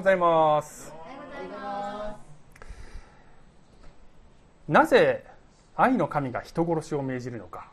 [0.00, 0.92] うございます。
[4.66, 5.26] なぜ
[5.76, 7.68] 愛の神が人殺しを命じるのか。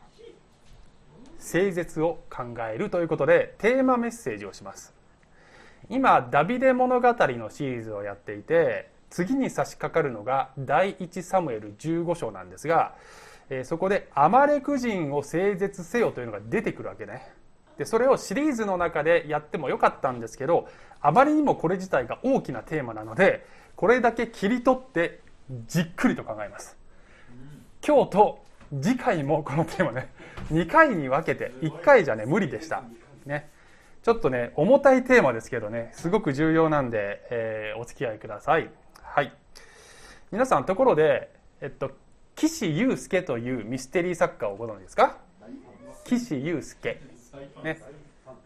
[1.38, 4.92] 聖絶を考えるということでテーマメッセージをします。
[5.88, 12.94] 今ダビデ物語のシリーズをやっていて次に差し掛かるのが第一サムエル15章なんですが、
[13.48, 17.37] え、そこでアマレク人を聖絶せよというのが出てくるわけね。
[17.78, 20.68] でそれをシリーズの中でやってもよかったんですけど
[21.00, 23.46] あまりにもこれ自体が大きなテーマなので
[23.76, 25.20] これだけ切り取って
[25.68, 26.76] じっくりと考えます。
[27.86, 28.44] 今日と
[28.82, 30.10] 次回もこのテーマね
[30.52, 32.82] 2回に分けて1回じゃね無理でした。
[33.24, 33.48] ね。
[34.02, 38.68] ちょっとね重たいテーマですけどねすごく重要なんで、えー、お付き合いください。
[39.00, 39.32] はい。
[40.32, 41.92] 皆さんところでえっと
[42.34, 45.18] 岸優介というミステリー作家をご存知ですか？
[46.04, 47.00] 岸優介。
[47.62, 47.80] ね。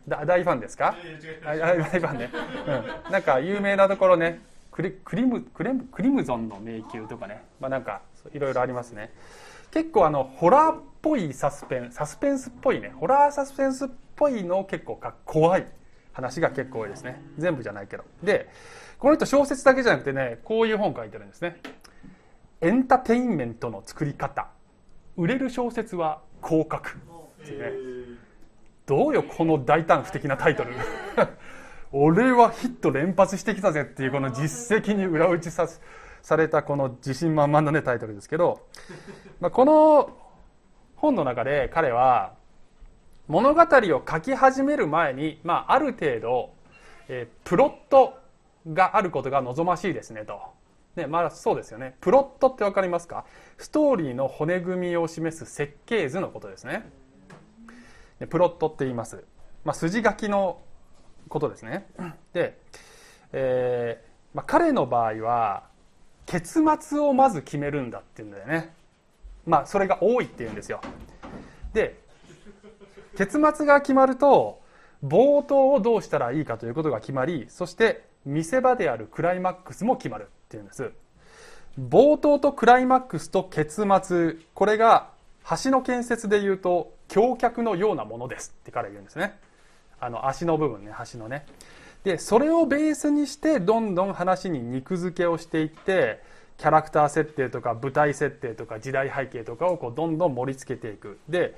[0.07, 0.97] 大ファンですか？
[1.45, 2.31] 大ファンね、
[3.07, 4.41] うん、なんか有名なところね。
[4.71, 8.01] クリクリムクレムクリムゾンの迷宮とかね、まあ、なんか
[8.33, 9.13] いろいろありますね。
[9.71, 12.93] 結構あのホラーっぽいサスペンサスペンスっぽいね。
[12.97, 15.67] ホラーサスペンスっぽいの結構か怖い。
[16.15, 17.23] 話が結構多いですね。
[17.39, 18.05] 全部じゃないけど。
[18.23, 18.49] で
[18.99, 21.57] この人小説だけじゃなくてねこういう本書いてるんですね。
[22.61, 24.49] エンターテインメントの作り方。
[25.17, 26.85] 売れる小説は広角。
[26.85, 27.73] ってね
[28.87, 30.71] どうよこの大胆不敵なタイトル
[31.93, 35.69] 俺はヒット連発してきたぜっていうこの実績に裏打ちさ
[36.23, 38.67] されたこの自信満々なねタイトルですけど、
[39.41, 40.11] まあ、この
[40.97, 42.35] 本の中で彼は
[43.27, 46.55] 物語を書き始める前に、まあ、ある程度、
[47.09, 48.19] えー、プロット
[48.73, 50.41] があることが望ましいですねと。
[50.97, 51.97] ね、まあそうですよね。
[52.01, 53.25] プロットってわかりますか？
[53.57, 56.91] ストーリーの骨組みを示す設計図のことですね。
[58.27, 59.25] プロットって言います。
[59.65, 60.61] まあ、筋書きの
[61.29, 61.87] ことですね。
[62.33, 62.59] で、
[63.33, 65.65] えーまあ、彼の場合は
[66.27, 68.73] 結末をまず決めるんだっていうんだよね。
[69.47, 70.81] まあそれが多いっていうんですよ。
[71.73, 72.01] で
[73.17, 74.61] 結末が決まると
[75.05, 80.93] 冒頭をどうしたらいいかということが決まりそして見せ場であるクライマックスも決まるっていうんです
[81.81, 85.11] 冒頭とクライマックスと結末これが
[85.65, 89.39] 橋の建設でいうと橋脚のようなものですって彼は言うんですね。
[90.01, 91.47] あの足の部分ね橋のね。
[92.05, 96.21] でそれをベースにしてどんどん話に肉付けをしていって
[96.59, 101.19] キャラクター設定とか舞台設定とか時代背景とかをこうどんどん盛り付けていく。
[101.29, 101.57] で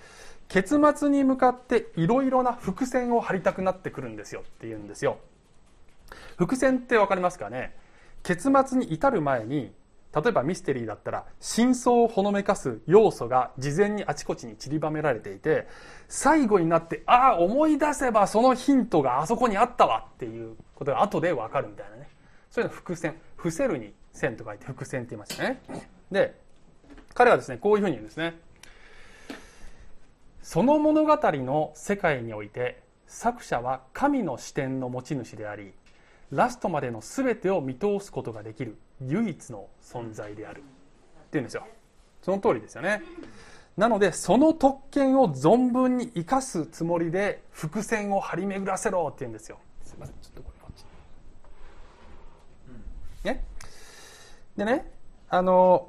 [0.49, 5.19] 結末に向かっていろいろな伏線を張りたくなってくるんですよって言うんですよ。
[6.37, 7.75] 伏線って分かりますかね？
[8.23, 9.73] 結末に至る前に
[10.15, 15.67] 例えばミステリーだったら真相をほのめかす要素が事前にあちこちに散りばめられていて
[16.09, 22.09] 最後になってああ思い出せばそのヒントがあそこにあったわっていうことが後で分かるみたいなね。
[22.51, 23.17] そういうの伏線。
[23.37, 25.61] 伏せるに線と書いて伏線って言いますよね。
[26.11, 26.35] で
[27.13, 28.39] 彼はですねこういうふうに言うんですね。
[30.43, 35.73] その物語の世界において作者は神の視点の持ち主であり
[36.31, 38.77] ラストまでの全てを見通すことができる。
[39.01, 40.63] 唯一の存在であるっ
[41.31, 41.67] ていうんですよ。
[42.23, 43.03] その通りですよね。
[43.77, 49.59] なのでその特権を存分に生かすつもりで伏線を張り巡らせろって言うんですよ。
[49.83, 50.15] すいません。
[50.23, 50.85] ちょっとこれこっち
[53.25, 53.45] ね。
[54.57, 54.93] でね。
[55.29, 55.89] あの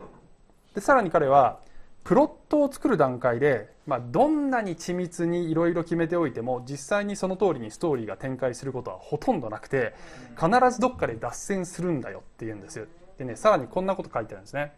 [0.73, 1.59] でさらに彼は
[2.03, 9.93] プロットを作る段階で、まあ、どんなに緻密にいろいろ決めておいても実際にその通りにストーリーが展開することはほとんどなくて
[10.35, 12.87] 必ずどっかで脱線するんだよって言うんです
[13.19, 14.73] でねさらにこんなこと書いてあるんですね。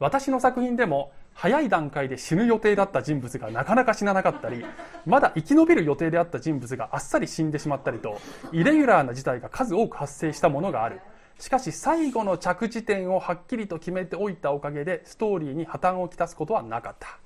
[0.00, 4.64] 私の作品でも早い段階で死ぬ予定だった人物がなかなか死ななかったり
[5.06, 8.18] まだ生き延びる予定であった人物があっさり死んでしまったりと
[8.52, 11.00] イレギュラーな事態が数多く発生したものがある。
[11.38, 17.18] しかし最後の着地点をはっきりと決めておいたおかげでストーリーに破綻をきたすことはなかった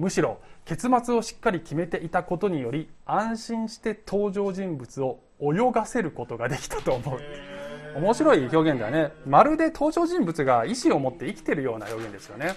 [0.00, 7.20] むしろ結末をしっかり決めていたことにより安心して登場人物を泳がせることができたと思う。
[7.96, 9.12] 面白い表現だよね。
[9.26, 12.54] まるで登場人物が意思を持って生きてるような表現ですよね。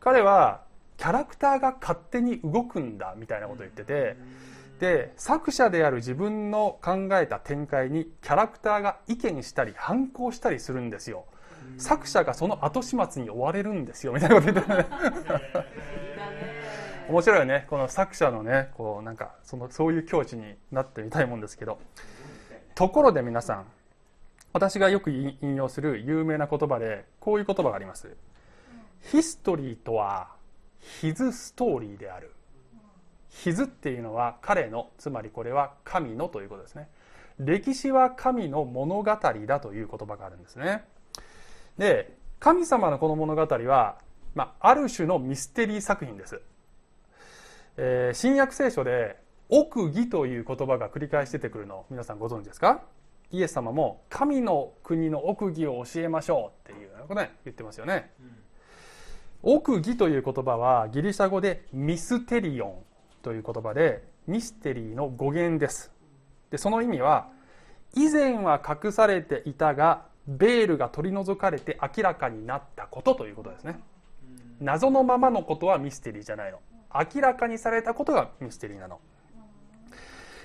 [0.00, 0.62] 彼は
[0.96, 4.16] キャラクターが勝手に動くんだみたいなことを言ってて
[4.78, 11.26] で作者である自分の考えた展開にキャラクターが意見したり反抗したりするんですよ。
[11.76, 14.86] 作者がその後始末に追われるんですよみたいなこと言ってね
[17.10, 17.66] 面白いよね。
[17.68, 21.78] この作者のねこうなんかそのそういう境地になってみたいもんですけど。
[22.76, 23.66] ところで皆さん
[24.52, 28.16] 私がよく引用する有名な言葉でこういう言葉があります。
[29.02, 30.28] ヒストリーとは
[30.78, 32.32] ヒズストーリーである。
[33.28, 36.88] ヒズっていうのは彼のつまりこれは神のということですね。
[37.38, 40.84] 歴史は神の物語だという言葉があるんですね。
[41.76, 43.98] で神様のこの物語は、
[44.34, 46.40] まあ、ある種のミステリー作品です、
[47.82, 49.16] えー、新約聖書で
[49.48, 52.82] 奥義という言葉が繰り返し出てくるの皆さんご存知ですか？
[53.32, 58.10] イエス様も神の国の奥義を教えましょうっていうことね言ってますよね、
[59.42, 62.74] うん、奥義という言葉はギリシャ語でミステリオン
[63.22, 65.90] という言葉でミステリーの語源です。
[66.50, 67.28] でその意味は
[67.94, 73.80] 以前は隠されていたがベールが取り除かれて明らかになったことということですね。
[74.60, 76.58] 謎のままのことはミステリーじゃないの
[76.94, 79.00] 明らかにされたことがミステリーなの。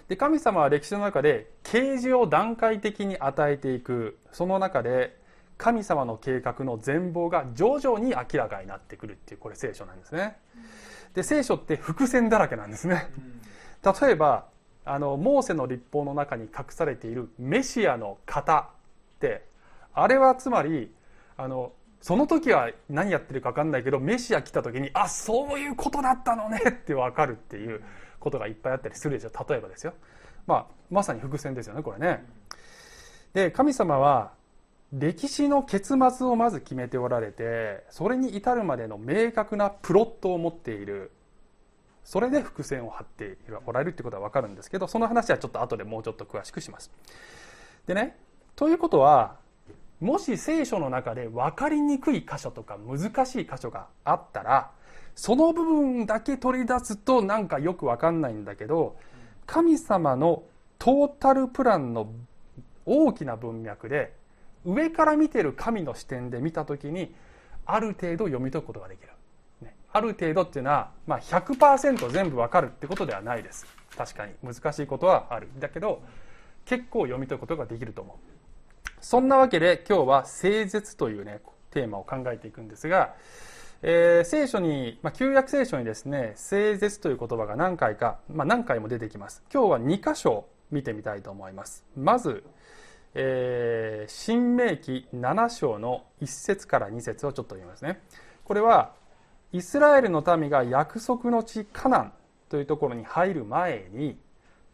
[0.07, 4.19] で神様は歴史の中で啓示を段階的に与えていく。
[4.31, 5.17] その中で
[5.57, 10.37] 神様の計画の全貌が徐々に明らかになってくるっていうこれ聖書なんですね。
[11.13, 13.07] で聖書って伏線だらけなんですね。
[13.83, 14.45] 例えば
[14.83, 18.69] あのモーセの立法の中に隠されているメシアの型
[19.15, 19.45] って
[19.93, 20.93] あれはつまり
[21.37, 21.71] あの
[22.01, 27.81] その時は何やってるか分かんないけどメシア来た時にあそういうことだったのね って分かるっていう
[28.19, 29.45] ことがいっぱいあったりするでしょ。
[29.47, 29.93] 例えばですよ、
[30.45, 32.25] まあ、まさに伏線ですよねこれね。
[33.33, 34.33] で神様は
[34.93, 41.11] 歴史の結末をまず決めておられてそれに至るまでの明確なプロットを持っている。
[42.03, 46.91] それで伏線を張っておられるってことは分かるんですけどその話はちょっと後でもうちょっと詳しくします。
[47.87, 48.15] でね
[48.55, 49.37] ということは
[50.01, 54.71] もし聖書の中で分かりにくい箇所とか難しい箇所があったら
[55.15, 58.97] その部分だけ取り出すとなんかよくわかんないんだけど
[59.45, 60.43] 神様の
[60.77, 62.11] トータルプランの
[62.85, 64.13] 大きな文脈で
[64.65, 67.15] 上から見てる神の視点で見た時に
[67.65, 69.09] ある程度読み解くことができる、
[69.61, 73.65] ね、ある程度っていうのは、まあ、100%全部わかるってことではないです。
[73.95, 75.47] 確かに難しいことはある。
[75.59, 76.01] だけど
[76.65, 78.34] 結構読み解くことができると思う
[79.05, 83.13] そんなわけで今日は聖絶というねテーマを考えていくんですが
[83.87, 89.43] えー、聖書に、まあ、旧約聖書にですね、聖絶という言葉が何回か、まあ、何回も出てきます。
[89.53, 91.85] 今日は2箇所見てみたいと思います。
[91.95, 92.43] まず、
[93.13, 98.01] えー、新明記7章の1節から2節をちょっと読みますね。
[98.43, 98.93] これは、
[99.51, 102.13] イスラエルの民が約束の地カナン
[102.49, 104.17] というところに入る前に、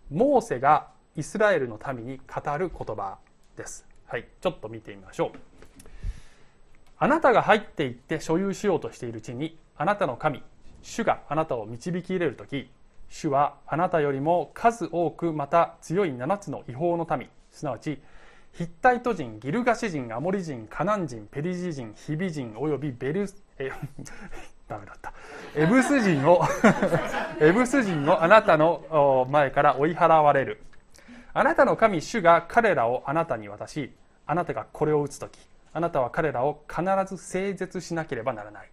[0.10, 0.88] モーセが
[1.18, 3.18] イスラエルの民に語る言葉
[3.58, 3.91] です。
[4.12, 5.40] はい、ちょっと見てみましょう。
[6.98, 10.44] あなたが入っていって所有しようとしている地にあなたの神
[10.82, 12.70] 主があなたを導き入れる時
[13.08, 17.30] 主はあなたよりも数多くまた強い7つの違法の民。
[17.52, 18.02] すなわち
[18.52, 23.30] ヒッタイト人ギルガシ人アモリ人カナン人ペリジ人ヒビ人およびベル
[23.60, 23.72] え
[24.68, 25.14] ダメだった。
[25.56, 26.44] エブス人を
[27.40, 30.62] エブス人をあなたの前から追い払われる。
[31.34, 33.94] あなたの神主が彼らをあなたに渡し
[34.32, 35.38] あなたがこれを打つ時
[35.74, 38.70] あなたは彼らを必ず整絶しなければならない。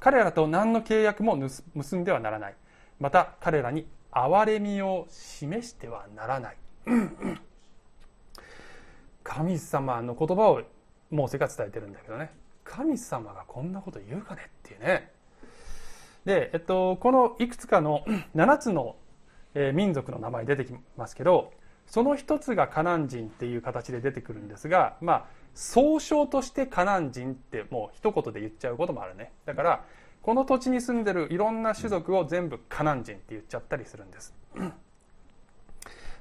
[0.00, 2.54] 彼らと何の契約も結んではならない。
[3.00, 6.56] また彼らに憐れみを示してはならない。
[9.24, 10.60] 神様の言葉を
[11.10, 12.30] モーセが伝えてるんだけどね。
[12.62, 15.10] 神様がこんなこと言うかねっていうね。
[16.26, 18.04] で、えっと、このいくつかの
[18.36, 18.96] 7つの
[19.72, 21.54] 民族の名前出てきますけど
[21.88, 29.32] その一つがカナン人っていう形で出てくるんですがまあ総称としてカナン人ってもう一言で言っちゃうこともあるね。
[29.44, 29.84] だから
[30.22, 34.34] この土地に住んでるいろんな種族を全部カナン人って言っちゃったりするんです。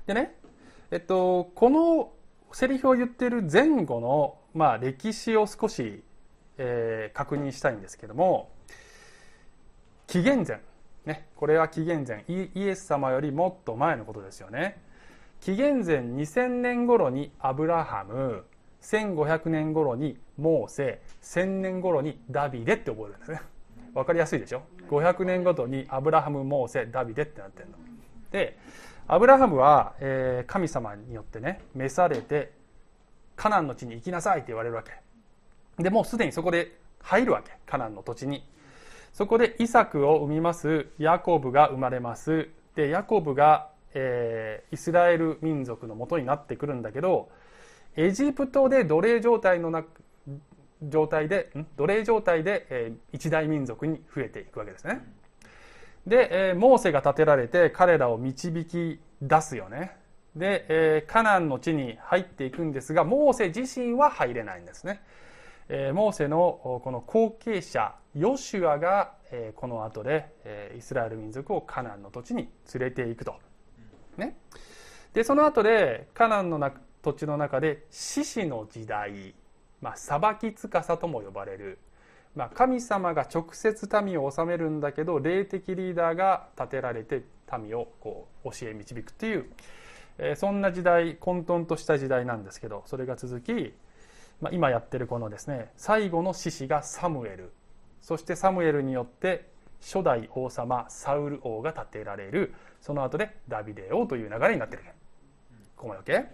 [0.08, 0.36] でね
[0.90, 2.12] えっとこの
[2.54, 6.02] セリフを言ってる前後の、まあ、歴史を少し、
[6.58, 8.50] えー、確認したいんですけども
[10.08, 10.62] 紀元前。
[11.06, 12.24] ねこれは紀元前。
[12.28, 14.82] イエス様よりもっと前のことですよね。
[15.42, 18.44] 紀元前2000年頃にアブラハム
[18.82, 23.42] 1500年頃にモーセ1000年頃にダビデって覚えるんですね。
[23.94, 27.78] 分かりやすいでしょ？500年ごとにアブラハムモーセダビデってなってるの。
[28.32, 28.58] で
[29.08, 32.52] アブラハムは、えー、神様によってね召されて
[33.36, 34.92] カナンの地に行きなさいって言われるわけ。
[35.82, 37.52] でもうすでにそこで入るわけ。
[37.66, 38.44] カナンの土地に。
[39.14, 40.88] そこでイサクを生みます。
[41.00, 42.50] ヤコブが生まれます。
[42.76, 47.30] でヤコブが、えー、イスラエル民族のもとになってくるんだけど
[47.96, 49.84] エジプトで奴隷状態のな
[50.84, 55.02] 状態で奴隷状態で、えー、一大民族に増えていくわけですね。
[56.06, 59.98] で、えー、モーセが立てられて彼らを導き出すよね。
[60.36, 65.02] で、えー、カナンの地に入っていくんですがモーセ自身は入れないんですね、
[65.70, 73.36] えー、モーセのこの後継者ヨシュアが、えー、この後で、えー、イスラエル民族をカナンの土地に連れていくと。
[74.18, 74.38] ね。
[75.14, 76.60] でその後でカナンの
[77.02, 79.34] 土地の中で獅子の時代、
[79.82, 81.80] まあ、裁き司とも呼ばれる、
[82.36, 87.24] まあ、神様が直接民を治めるんだけど霊的リーダーが立てられて
[87.58, 89.46] 民をこう教え導くっていう、
[90.18, 93.74] えー、そんな時代混沌とした時代なんですけどそれが続き、
[94.42, 97.54] まあ、今やってるこのですね最後の獅子がサムエル。
[98.02, 99.50] そしてサムエルによって
[99.82, 104.84] 初代王様サウル王が建てられるその後でダビデ王という流れになってる。
[105.76, 106.26] ここまで OK?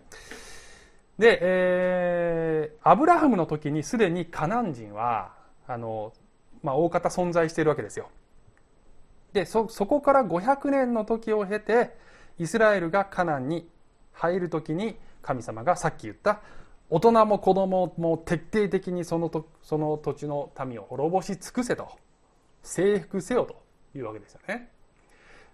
[1.20, 5.34] で、えー、アブラハムの時にすでにカナン人は
[5.68, 6.14] あの、
[6.64, 8.10] まあ、大方存在しているわけですよ。
[9.34, 11.96] でそそこから500年の時を経て
[12.38, 13.68] イスラエルがカナンに
[14.12, 16.42] 入る時に神様がさっき言った
[16.90, 21.90] 大人も子供も徹底的にそのとその土地の民を滅ぼし尽くせと。
[22.64, 23.62] 征服せよと
[23.98, 24.70] いうわけですよね。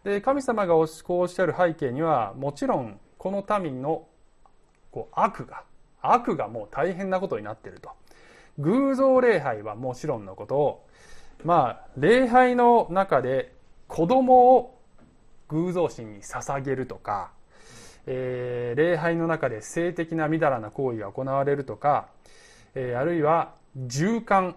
[0.04, 4.08] で神様がこうおっしゃる背景にはもちろんこの民の
[4.92, 5.64] こう悪が
[6.02, 7.90] 悪がもう大変なことになっていると
[8.60, 10.86] 偶像礼拝はもちろんのことを
[11.44, 13.54] まあ礼拝の中で
[13.88, 14.80] 子供を
[15.50, 17.32] 偶像神に捧げるとか、
[18.06, 22.08] えー、礼拝の中で性的なみだらな行為が行われるとか、
[22.76, 24.56] えー、あるいは循環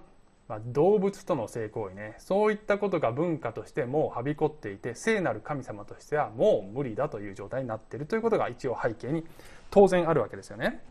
[0.48, 2.14] まあ、動物との性行為ね。
[2.18, 9.24] そういったことが文化としてもうはびこっていて聖なる神様としてはもう無理だという状態になっているということが一応背景に
[9.70, 10.82] 当然あるわけですよね。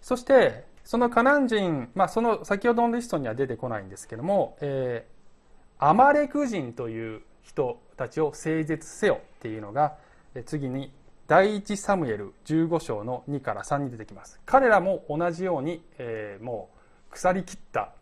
[0.00, 9.96] そしてそのカナン人、まあ、その先ほどのリストには出てこないんですけども、えー、アマレク人という人たちを整絶せよっていうのが
[10.44, 10.92] 次に
[11.26, 14.40] 第一サムエル15章の2から3に出てきます。
[14.44, 16.68] 彼らも同じように、えー、も
[17.08, 17.94] う腐りきった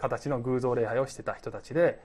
[0.00, 2.00] 形の偶像礼拝をしてた人たちで、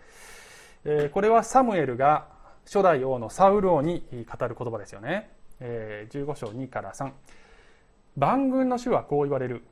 [0.84, 2.28] えこれはサムエルが
[2.66, 7.12] 初代王のサウル王に語る言葉ですよね、え15章2から3
[8.18, 9.64] 万軍の主はこう言われる。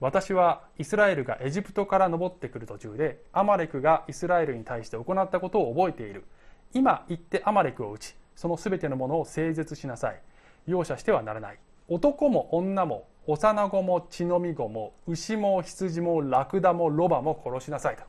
[0.00, 6.24] 私はイスラエルがエジプトから登ってくる途中でアマレクがイスラエルに対して行ったことを覚えている。
[6.72, 10.20] 今行ってアマレクを打ちその全てのものを整絶しなさい。
[10.66, 11.58] 容赦してはならない。
[11.88, 18.02] 男も女も幼子も血のみ子も牛も羊もラクダもロバも殺しなさいと。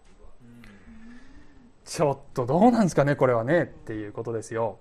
[1.85, 4.79] ちょっとどうなんですかねこれはねっていうことですよ。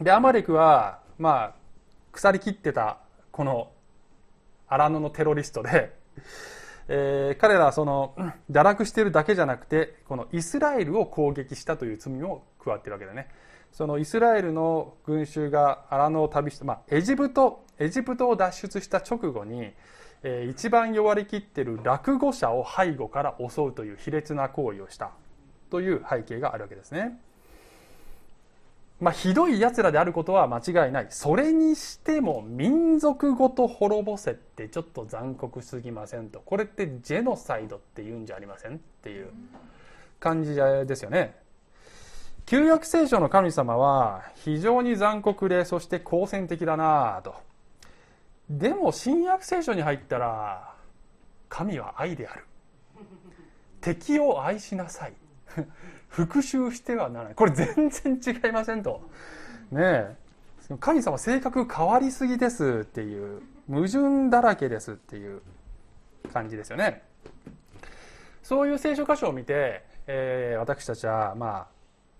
[0.00, 1.54] でアマレクはまあ
[2.12, 2.98] 腐りきってた
[3.30, 3.70] この
[4.68, 5.94] 荒野のテロリストで、
[6.88, 8.14] えー、彼らはその
[8.50, 13.28] 堕落してるだけじゃなくてこのイスラエルを攻撃したという罪も加わってるわけだね。
[13.76, 19.70] そのイスラエルの群衆が荒野を旅して、まあ、エジプトエジプトを脱出した直後に、
[20.22, 25.10] えー、一番弱りきっている落語者を背後から襲うという卑劣な行為をした
[25.68, 27.18] という背景があるわけですね。
[28.98, 31.08] まあ、ひどい奴らであることは間違いない。
[31.10, 36.40] それにしても民族ごと滅ぼせってちょっと残酷すぎませんと。
[36.40, 39.28] これってジェノサイドって言うんじゃありませんっていう
[40.18, 41.44] 感じですよね。
[42.46, 47.34] 旧約聖書の神様は非常に残酷でそして好戦的だなぁと。
[48.48, 50.72] でも新約聖書に入ったら
[51.48, 52.44] 神は愛である。
[53.80, 55.12] 敵を愛しなさい。
[56.08, 57.34] 復讐してはならない。
[57.34, 59.02] これ全然違いませんと。
[59.72, 60.16] ねえ。
[60.78, 65.42] 神様性格変わりすぎですっていう矛盾だらけですっていう
[66.32, 67.02] 感じですよね。
[68.44, 71.75] そういう聖書箇所を見て、えー、私たちはまあ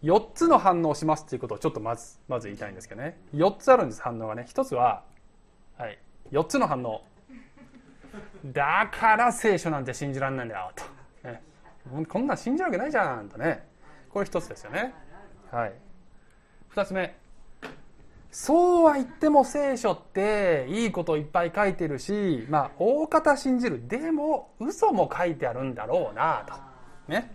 [0.06, 3.18] 4つの反応をしますっていうことをちょっとまずまず言いたいんですけどね。
[3.34, 4.46] 4つあるんです反応がね。
[4.48, 5.02] 1つは、
[5.76, 5.98] はい、
[6.30, 7.02] 4つの反応。
[8.44, 10.84] だから聖書なんて信じられないんだよと、
[11.28, 11.42] ね、
[12.06, 13.66] こんなん信じるわけないじゃんとね。
[14.10, 14.94] これ1つですよね。
[15.50, 15.72] はい。
[16.75, 17.16] 2つ目。
[18.30, 23.88] そうは言っても聖書っていいこといっぱい書いてるしまあ大方信じる。
[23.88, 26.54] でも嘘も書いてあるんだろうなと。
[27.10, 27.34] ね、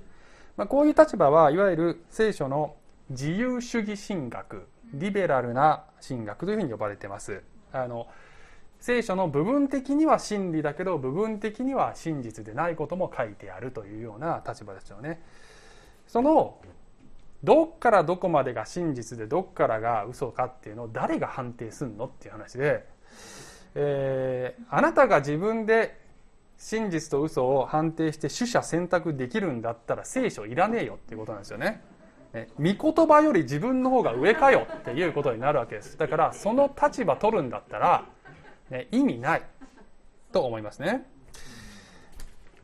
[0.57, 2.75] まあ、こういう立場はいわゆる聖書の
[3.09, 7.41] 自由主義神学リベラルな神学というふうに呼ばれてます
[7.71, 8.07] あの
[8.79, 15.21] 聖書の部分的には真理だけど部分的には真実でないことも書いてあるというような立場ですよね。
[16.07, 16.57] その
[17.43, 22.85] どっからどこまでが真実でどっからが嘘かっていうのを誰が判定すんのっていう話で、
[23.75, 26.00] えー、あなたが自分で
[26.61, 31.81] 真実と嘘を判定して取捨選択できるんだったら聖書いらねえよっていうことなんですよね。
[32.33, 38.05] ね、御言葉より自分の方が上かよっていうことになるわけですだからその立場取るんだったら
[38.69, 39.41] ね、意味ない
[40.31, 41.05] と思いますね。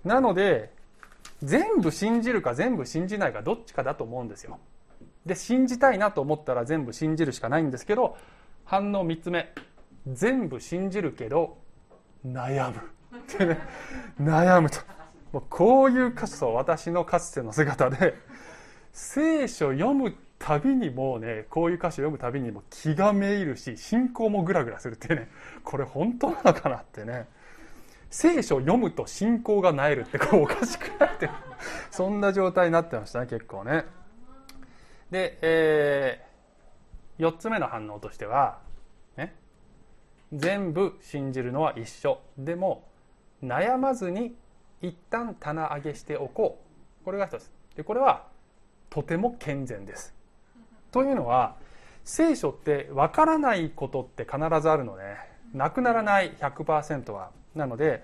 [0.06, 0.72] なので、
[1.44, 4.60] 全部信じるか全部信じないかどっちかだと思うんですよ。
[5.26, 8.16] で、信じたいなと思ったら全部信じるしかないんですけど、
[8.64, 9.54] 反応3つ目
[10.06, 11.58] 全部信じるけど
[12.26, 13.60] 悩むってね
[14.20, 14.80] 悩むと。
[15.34, 18.16] もうこういう箇所私のかつての姿で
[18.94, 25.30] 聖書読むたびにもうねこういう歌詞を読むたびにも気がめいるし信仰もグラグラするってね
[25.64, 27.28] これ本当なのかなってね。
[28.10, 31.30] 聖書を読むと信仰がなえるってこうおかしくなって
[31.92, 33.86] そんな状態になってましたね結構ね。
[35.12, 38.60] で、えー、4つ目の反応としては、
[39.18, 39.36] ね、
[40.34, 42.22] 全部信じるのは一緒。
[42.38, 42.88] でも
[43.44, 44.36] 悩まずに
[44.82, 46.60] 一旦棚上げしておこ
[47.02, 47.06] う。
[47.06, 47.52] これが一つ。
[47.76, 48.28] でこれは
[48.90, 50.14] とても健全です。
[50.92, 51.56] というのは
[52.04, 55.04] 聖書って分からないことって必ずあるので
[55.54, 57.32] なくならない100%は。
[57.56, 58.04] なので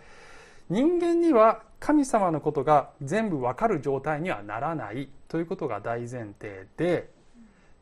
[0.69, 5.09] 人間には神様のことが全部分かる状態にはならない。
[5.27, 7.09] ということが大前提で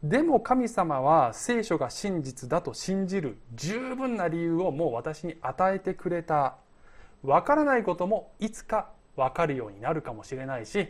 [0.03, 6.55] でも神様は聖書が真実だと信じる十分な理由をもう私に与えてくれた。
[7.24, 10.88] 分からないこともいつか分かるようになるかもしれないし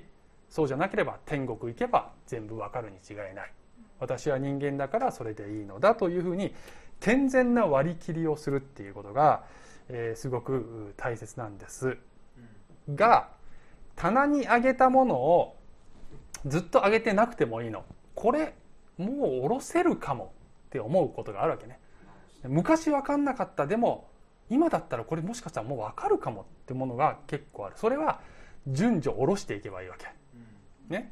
[0.50, 3.54] そうじゃなければ天国行けば全部分かるに違いない。
[4.00, 6.54] 私は人間だからそれでいいのだというふうに
[7.00, 9.44] 健全な割り切りをするっていうことが、
[9.90, 11.98] えー、すごく大切なんです。
[12.96, 13.30] が
[13.96, 15.56] 棚にあげたものを
[16.46, 17.86] ずっとあげてなくてもいいの。
[18.16, 18.56] これ
[18.98, 20.34] もう下ろせるかも
[20.68, 21.80] って思うことがあるわけね。
[22.44, 23.68] 昔分かんなかった。
[23.68, 24.11] でも
[24.52, 27.76] 今だったらこれもしかしたらもう分かるかもってものが結構ある。
[27.78, 28.20] それは
[28.68, 30.08] 順序下ろしていけばいいわけ。
[30.90, 31.12] ね。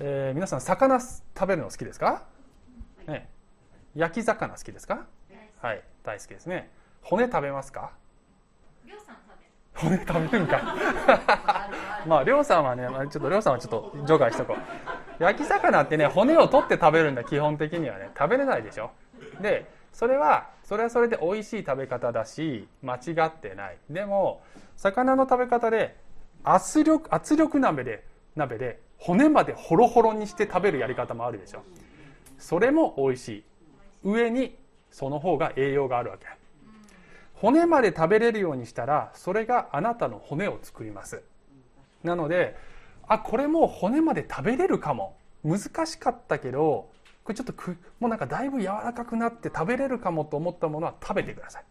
[0.00, 2.22] えー、皆さん魚食べるの好きですか、
[3.06, 3.28] ね、
[3.94, 5.06] 焼き魚好きですか？
[5.60, 6.70] はい大好きですね。
[7.02, 7.92] 骨食べますか？
[9.74, 11.68] 骨食べるんか。
[12.06, 15.22] まありょうさんはね、まあ、ちょっとりょうさんはちょっと除外しとこう。
[15.22, 18.10] 焼き魚ってね骨を取って食べるんだ基本的にはね。
[18.16, 18.92] 食べれないでしょ。
[19.40, 23.78] でそれはそれはそれで美味しい食べ方だし間違ってない。
[23.88, 24.42] でも
[24.76, 25.96] 魚の食べ方で
[26.42, 28.04] 圧力圧力鍋で
[28.34, 31.62] 鍋で骨までホロホロにして食べるやり方もあるでしょ。
[32.38, 33.44] それも美味しい。
[34.02, 34.56] 上に
[34.90, 36.26] その方が栄養があるわけ。
[37.34, 41.22] 骨まで食べれるようにしたらそれがあなたの骨を作ります。
[42.02, 42.56] なので
[43.06, 45.16] あこれも骨まで食べれるかも。
[45.44, 46.88] 難しかったけど
[47.24, 51.64] これちょっとくもうなんかだいぶ柔らかくなって食べれるかもと思ったものは食べてください。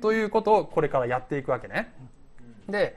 [0.00, 1.92] ということをこれからやっていくわけね。
[2.68, 2.96] で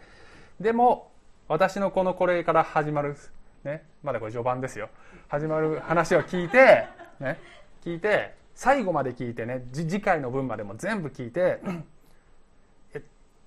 [0.59, 1.11] でも
[1.47, 3.15] 私のこのこれから始まる
[3.63, 4.89] ね、まだこれ序盤ですよ。
[5.27, 6.87] 始まる話を聞いて、
[7.19, 7.39] ね、
[7.83, 11.61] 聞いて最後まで聞いてね次回の分までも全部聞いて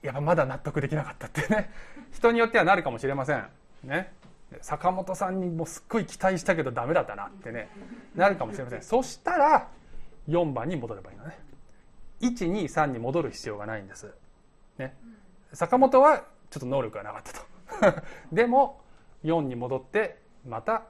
[0.03, 1.71] やっぱまだ納得できなかったってね。
[2.13, 3.47] 人によってはなるかもしれません。
[3.85, 4.13] ね
[4.61, 7.69] 坂本さんにもすっごい期待したけどダメだったなってね
[8.15, 8.83] なるかもしれません。
[8.83, 9.69] そしたら
[10.29, 11.39] 4番に戻ればいいのね。
[12.21, 14.07] 123に戻る必要がないんです、
[14.77, 14.95] ね、
[15.55, 17.23] 坂本はちょっと能力がなかっ
[17.81, 18.03] たと。
[18.33, 18.83] でも
[19.25, 20.83] 4に戻ってまた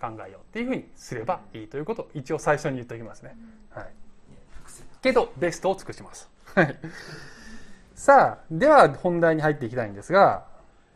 [0.00, 2.02] 考えようっていうふうにすればいいということ。
[2.02, 3.36] を一応最初に言っておきますね、
[3.70, 3.92] はい、
[5.00, 6.30] けどベストを尽くします。
[7.94, 10.46] さあでは本題に入っていきたいんですが、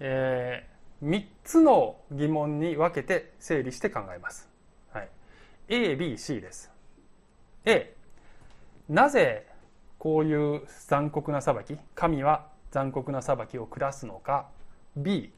[0.01, 4.49] えー、3つの疑問に分けて整理して考えます、
[4.93, 5.09] はい、
[5.69, 6.71] ABC です。
[7.65, 7.95] A
[8.89, 9.47] なぜ
[9.99, 14.49] こういう残酷な裁き神は残酷な裁きを下すのか。
[14.97, 15.33] B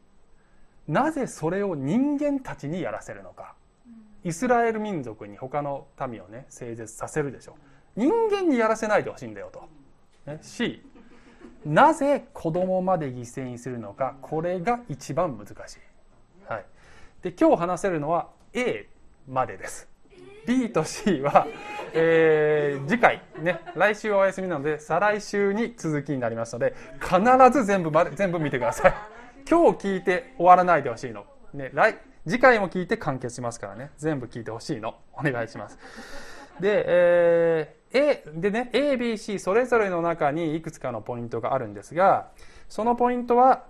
[0.89, 3.55] なぜそれを人間たちにやらせるのか。
[4.25, 7.57] イスラエル民族に他の民をね整絶させるでしょ
[7.97, 9.69] 人間にやらせないでほしいんだよと、
[10.27, 10.83] ね、C
[11.65, 15.79] なぜ子供まで犠牲にするのかこれが一番難しい、
[16.49, 16.65] はい、
[17.23, 18.89] で今日話せるのは A
[19.29, 19.89] までです
[20.47, 21.47] B と C は、
[21.93, 27.21] えー、次回ね来週はお休みなので再来週に続きになりますので必
[27.53, 28.95] ず全部まで全部見てください
[29.49, 31.25] 今日聞いて終わらないでほしいの。
[31.55, 33.91] ね、来、次回も聞いて完結しますからね。
[33.97, 34.95] 全部聞いてほしいの。
[35.13, 35.77] お願いします。
[36.61, 42.29] で、えー、A、でね、A、B、C それぞれの中にいくつかのポイントがあるんですが、
[42.69, 43.65] そのポイントは、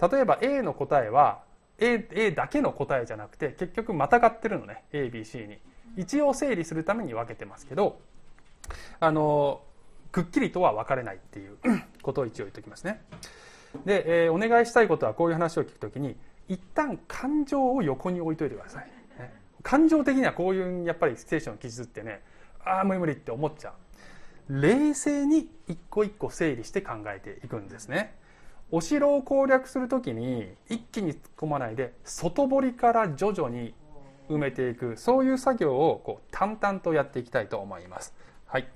[0.00, 1.42] 例えば A の答えは、
[1.78, 5.58] A, A だけの答えじゃなくて、結局またがってるのね、A、B、C に。
[5.96, 8.00] 一応整理するために分けてますけど、
[9.00, 9.60] あの、
[10.12, 11.56] くっきりとは分かれないっていう
[12.02, 13.02] ことを一応言っておきますね。
[13.84, 16.16] で、えー、お願いしたいことはこういう話を聞くときに
[16.48, 18.90] 一旦感情を横に置いといてください、
[19.62, 22.22] 感情的にはこういうやっぱり聖書の記述ってね
[22.66, 23.70] ああ無理無理って思っちゃ
[24.50, 24.60] う。
[24.60, 28.14] 冷静に一個一個整理して考えていくんですね。
[28.70, 33.74] お城を攻略するときに一気に突っ込まないで外堀から徐々に
[34.28, 38.14] 埋めていくそういう作業をこう淡々とやっていきたいと思います。
[38.46, 38.68] はい、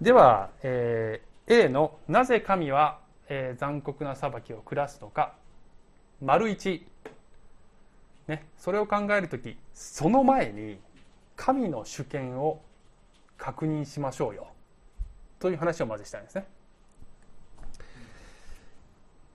[0.00, 5.34] では、えー A の「なぜ神は、えー残酷な裁きを下すのか」
[6.22, 6.82] 丸1、
[8.28, 10.78] ね、それを考える時その前に
[11.34, 12.62] 神の主権を
[13.42, 14.46] 確認しましょうよ。
[15.40, 16.46] という話をまずしたいんですね。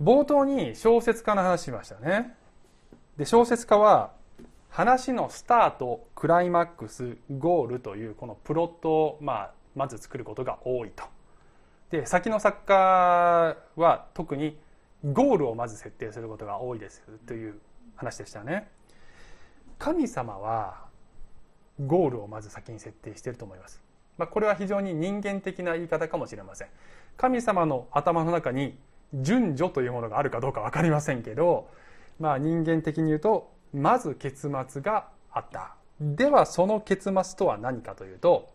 [0.01, 2.33] 冒頭に小説家の話しましたね。
[3.17, 4.13] で小説家は
[4.69, 11.03] 話のスタートクライマックスゴールというこのプロットを、まあ、まず作ることが多いと。
[11.89, 14.57] で先の作家は特に
[15.03, 17.59] ゴールをまず設定することが多いですという
[17.97, 18.69] 話でしたね。
[19.77, 20.85] 神様は
[21.85, 23.81] ゴールをまず先に設定していると思います、
[24.17, 26.67] まあ、これは非常に人間的な言い方かもしれません。
[27.17, 28.77] 神様の頭の中に
[29.13, 31.69] 順序というものがあるかどうか分かりませんけど、
[32.19, 35.75] まあ、人間的に言うとまず結末があった。
[35.99, 38.49] ではその結末とは何かというと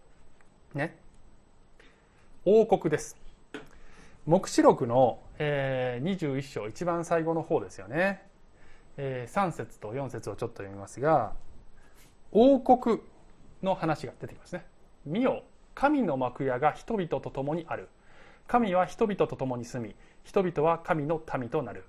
[0.74, 0.96] ね
[2.44, 3.16] 王国です。
[4.26, 8.22] 黙示録の、えー、21章一番最後の方ですよね、
[8.96, 11.32] えー、3節と4節をちょっと読みますが
[12.30, 13.00] 王国
[13.64, 14.64] の話が出てきますね。
[15.04, 15.42] 見よ。
[15.74, 17.88] 神の幕屋が人々と共にある。
[18.48, 21.84] 神は人々と共に住み人々は神の民となる。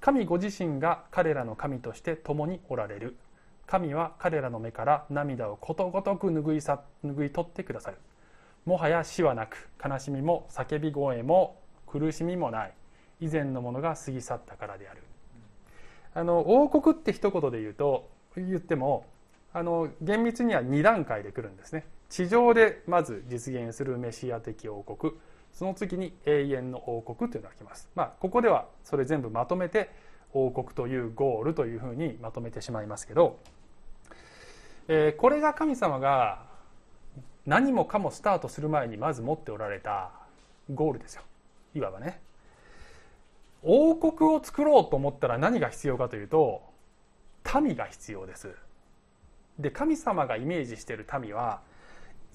[0.00, 3.16] 神ご自身が彼らの神として共におられる。
[3.66, 7.96] 神は彼らの目から涙をことごとく拭いさ拭い取ってくださる。
[8.66, 12.74] もはや死はなく悲しみも叫び声も苦しみもない。
[13.20, 15.02] 以前のものが過ぎ去ったからである。
[16.14, 19.06] あの王国って一言で言うと言っても
[19.52, 21.86] あの厳密には2段階で来るんですね。
[22.14, 25.14] 地上でまず実現するメシア的王国
[25.52, 27.88] その次に永遠の王国というのが来ます。
[27.96, 29.90] まあ、ここではそれ全部まとめて
[30.32, 33.40] 王国というゴールというふうにまとめてしまいますけど、
[34.86, 36.44] えー、これが神様が
[37.46, 40.12] 何もかもスタートする前にまず持っておられた
[40.72, 41.22] ゴールですよ。
[41.74, 42.20] いわばね。
[43.64, 46.62] 王国を作ろうと思ったら何が必要かというと
[47.60, 48.54] 民が必要です。
[49.58, 51.73] で神様がイメージしている民は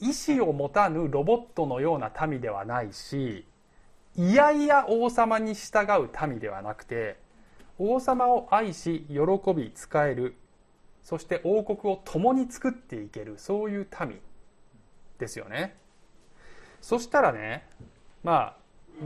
[0.01, 3.45] 意志を持たぬロボットのような民ではないし
[4.15, 7.17] いやいや王様に従う民ではなくて
[7.77, 10.35] 王様を愛し喜び仕える
[11.03, 14.19] そして王国を共に作っていけるそういう民
[15.17, 15.75] ですよね。
[16.81, 17.67] そしたらね
[18.23, 18.57] まあ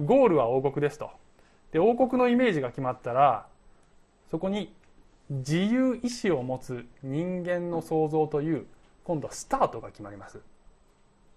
[0.05, 1.11] ゴールは王国ですと。
[1.71, 3.47] で王国のイメージが決まったら
[4.29, 4.73] そこに
[5.29, 8.65] 自由意志を持つ人間の創造という
[9.03, 10.39] 今度はスタートが決まります。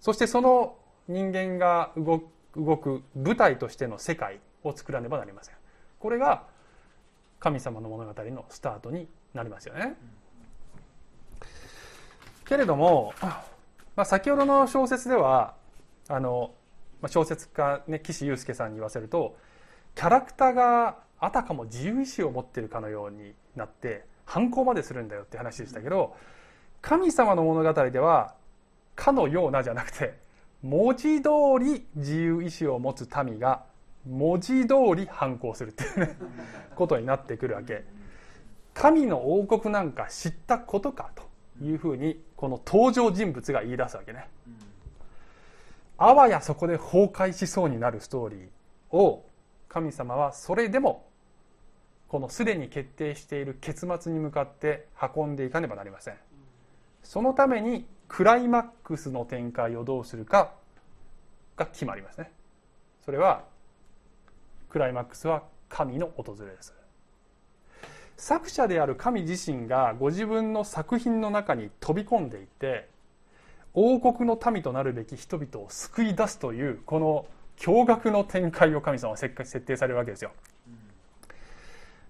[0.00, 0.76] そしてその
[1.08, 2.20] 人間が動
[2.76, 5.54] く舞台としての世界を作らねばなりません。
[5.98, 6.44] これが
[7.38, 9.94] 神様の物語のスタートになりますよね。
[12.46, 13.12] けれども、
[13.96, 15.54] まあ、先ほどの小説では
[16.08, 16.52] あの
[17.08, 19.36] 小説家、ね、岸優介さんに言わせると
[19.94, 26.16] キャラクターがあたかも自由意志を持っているかのようになって反抗までするんだよって話でしたけど
[26.82, 28.34] 神様の物語では
[28.96, 30.18] かのようなじゃなくて
[30.62, 31.28] 文字通
[31.60, 33.64] り自由意志を持つ民が
[34.08, 36.16] 文字通り反抗するっていうね
[36.74, 37.84] ことになってくるわけ。
[38.74, 41.22] 神の王国なんか知ったことかと
[41.64, 44.28] いうふうにこの登場人物が言い出すわけね。
[45.98, 49.24] あわやそこで崩壊しそうになるストーリーを
[49.68, 51.06] 神様はそれでも
[52.08, 56.14] このすでに決定している結末に向かって運んでいかねばなりません。
[57.02, 60.52] そのためにクライマックスの展開をどうするか
[61.56, 62.30] が決まりますね。
[63.04, 63.44] それは
[64.68, 66.74] クライマックスは神の訪れです。
[68.16, 72.88] 作者である神自身がご自分の作品の中に飛び込んでいって
[73.74, 77.26] 王国の民となるべき人々を救い出すというこの
[77.58, 80.32] 驚愕の展開を神様は設定されるわけですよ。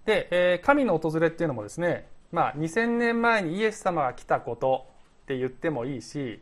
[0.04, 4.86] で、えー、神の訪れっていうのもですねまあ2000年前にイエス様が来たこと
[5.26, 6.40] って言ってもいいし、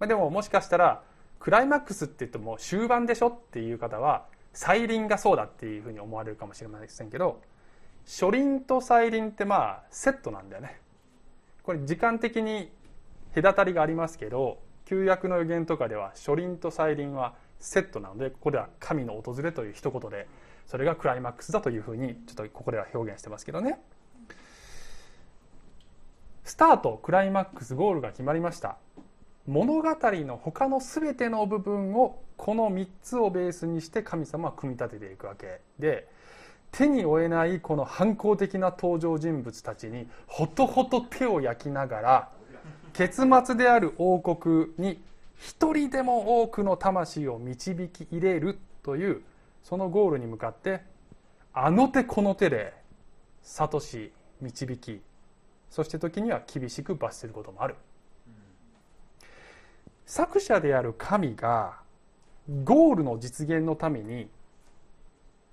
[0.00, 1.02] まあ、でももしかしたら
[1.38, 7.42] クライマックスって言っても終盤でしょっていう方は再臨がそうだっていうふうに思われるかもしれませんけど
[8.06, 10.80] 初臨と再臨ってまあセットなんだよね。
[11.62, 12.72] これ時間的に
[13.34, 20.26] 隔たりがありますけど旧約の予言とかでは初臨と再臨はセットなのでここでは神の訪れという一言で
[20.66, 23.78] それがクライマックスだというふうにちょっとここでは表現してますけどね。
[26.48, 28.78] スタートクライマックスゴールが決まりました。
[29.46, 36.08] 物語の他の全ての部分をこの3つをベースにして神様は組み立てていくわけで
[36.72, 42.28] 手に負えないこの反抗的な登場人物たちにほとほと手を焼きながら
[42.94, 45.02] 結末である王国に
[45.36, 49.20] 一人でも多くの魂を導き入れるという
[49.62, 50.80] そのゴールに向かって
[51.52, 52.72] あの手この手で
[53.42, 55.02] 諭し導き
[55.70, 57.76] そして時には厳しく罰することもある、
[60.06, 61.80] 作者である神が
[62.64, 64.30] ゴールの実現のために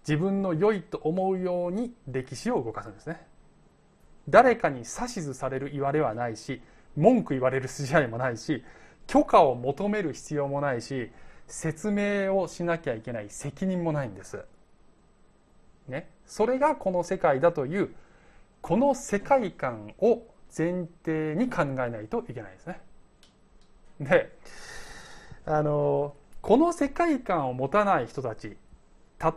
[0.07, 3.25] 自分の良いと思うように歴史を動かすんですね。
[4.29, 6.61] 誰かに指図される言われはないし
[6.95, 8.63] 文句言われる筋合いもないし
[9.07, 11.11] 許可を求める必要もないし
[11.47, 14.43] 説明をしなきゃいけない責任もないんです。
[15.87, 17.93] ね、それがこの世界だという
[18.65, 20.23] この世界観を
[20.57, 22.81] 前提に考えないといけないですね。
[23.99, 24.35] で
[25.45, 28.57] あのこの世界観を持たない人たち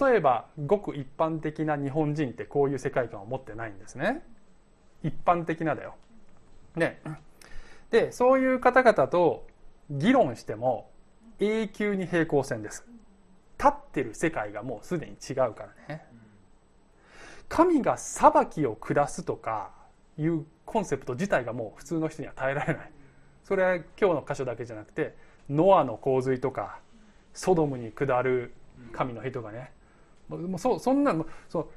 [0.01, 4.27] 例えばごく一般的な日本人ってこういう世界観を持ってないんですね。
[5.03, 5.97] 一般的なだよ。
[6.75, 7.03] ね。
[7.91, 9.47] でそういう方々と
[9.91, 10.91] 議論しても
[11.39, 12.83] 永久に平行線です
[13.59, 16.07] 立ってる世界がもうすでに違うからね
[17.49, 19.71] 神が裁きを下すとか
[20.19, 22.93] いうコンセプト自体がもう普通の人には耐えられない
[23.45, 25.17] それは今日の箇所だけじゃなくて
[25.49, 26.81] ノアの洪水とか
[27.33, 28.53] ソドムに下る
[28.93, 29.73] 神の人がね
[30.29, 31.15] もうそそんな
[31.49, 31.69] そう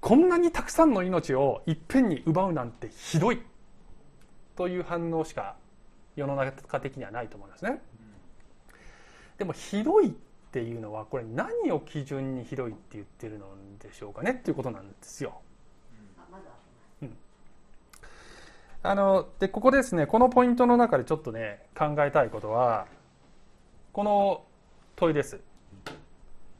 [0.00, 3.42] こんなにたくさんの命をいっぺんに奪うなんてひどい
[4.56, 5.56] という反応しか
[6.16, 7.80] 世の中的にはないと思いますね。
[9.38, 10.12] でもひどいっ
[10.52, 13.46] ていうのはこれ何を基準にひどいって言ってるの
[13.78, 15.40] でしょうかねっていうことなんですよ。
[17.02, 17.16] うん、
[18.82, 22.86] あのでここですねこのポイントの中でちょっとね考えたいことは
[23.92, 24.44] この
[24.96, 25.40] 問いです。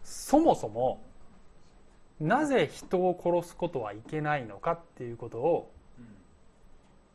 [0.05, 1.03] そもそも
[2.20, 5.72] なぜ人を殺すことはいけないのかっていうことを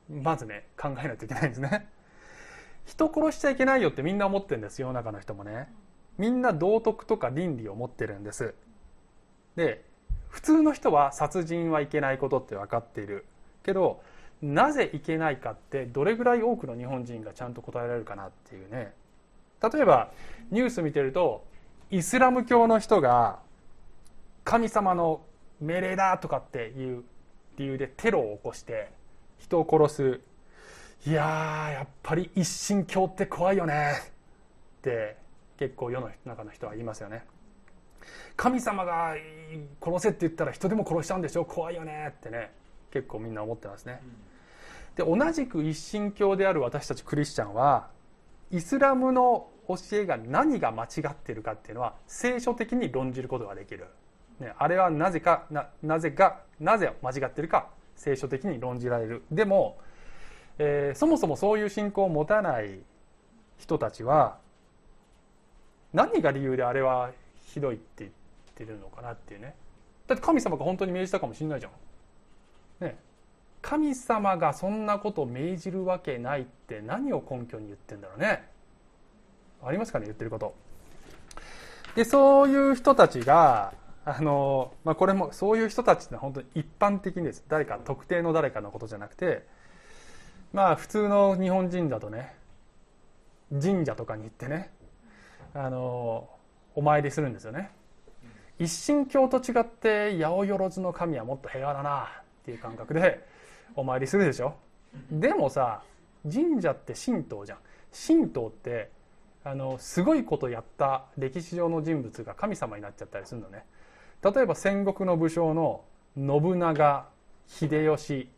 [0.09, 1.89] まずね考えないといけないんですね。
[2.85, 5.67] 人殺しちゃいけないよってみんな思ってるんです世の中の人もね
[6.17, 8.53] みんな道徳とか倫理を持ってるんです。
[9.55, 9.83] で
[10.29, 13.25] 普通の人は殺人はいけないことって分かっている。
[13.63, 14.01] けど
[14.41, 18.93] なぜいけないかってどれぐらい多くの日本人がちゃんと答えられるかなっていうね。
[19.61, 20.11] 例えば
[20.51, 21.45] ニュース見てると
[21.89, 23.39] イスラム教の人が
[24.43, 25.21] 神様の
[25.61, 27.03] 命令だとかっていう
[27.57, 28.91] 理由でテロを起こして
[29.39, 30.21] 人を殺す。
[31.07, 33.93] いややっぱり一神教って怖いよね。
[34.79, 35.17] って
[35.57, 37.23] 結構世の中の人は言いますよね。
[38.35, 39.15] 神様が
[39.83, 41.45] 殺せって言ったら人でも殺しちゃうんでしょ？
[41.45, 42.51] 怖いよねってね。
[42.91, 44.01] 結構みんな思ってますね、
[44.95, 47.89] で同じく一神教である私たちクリスチャンは
[48.51, 53.87] イスラムの教えが何が間違っているかっていうのは聖書的に論じることができる、
[54.39, 59.23] ね、あれはなぜかななぜかなぜ間違っているか聖書的に論じられる。
[59.31, 59.77] でも
[60.57, 62.79] えー、そもそもそういう信仰を持たない
[63.57, 64.37] 人たちは
[65.95, 67.11] 何が理由であれは
[67.45, 68.11] ひどいって言っ
[68.53, 69.55] てるのかなっていうね
[70.07, 71.71] だって神様が本当に命じたかもしれないじゃん。
[72.85, 72.97] ね
[73.61, 78.43] 神様がそんなことを命じるわけないって何を根拠に言ってんだろうね。
[79.63, 80.53] ありますかね言ってること。
[81.95, 89.47] でそういう人たちがあの、まあ、これもそういう人たちって本当に一般的にです誰か特定の誰かのことじゃなくて
[90.53, 92.35] まあ普通の日本人だとね
[93.49, 94.71] 神社とかに行ってね
[95.55, 96.29] あの
[96.75, 97.71] お参りするんですよね。
[98.59, 102.05] 一神教と違って八百万の神はもっと平和だなっ
[102.45, 103.25] ていう感覚で
[103.75, 104.55] お参りするでしょ。
[105.09, 105.81] でもさ
[106.29, 107.57] 神社って神道じゃん。
[108.07, 108.91] 神道って
[109.45, 113.63] あのすごいことやった歴史上の人物が神様になっちゃったりするのね。
[114.21, 115.85] 例えば戦国の武将の
[116.17, 117.07] 信長
[117.47, 118.29] 秀吉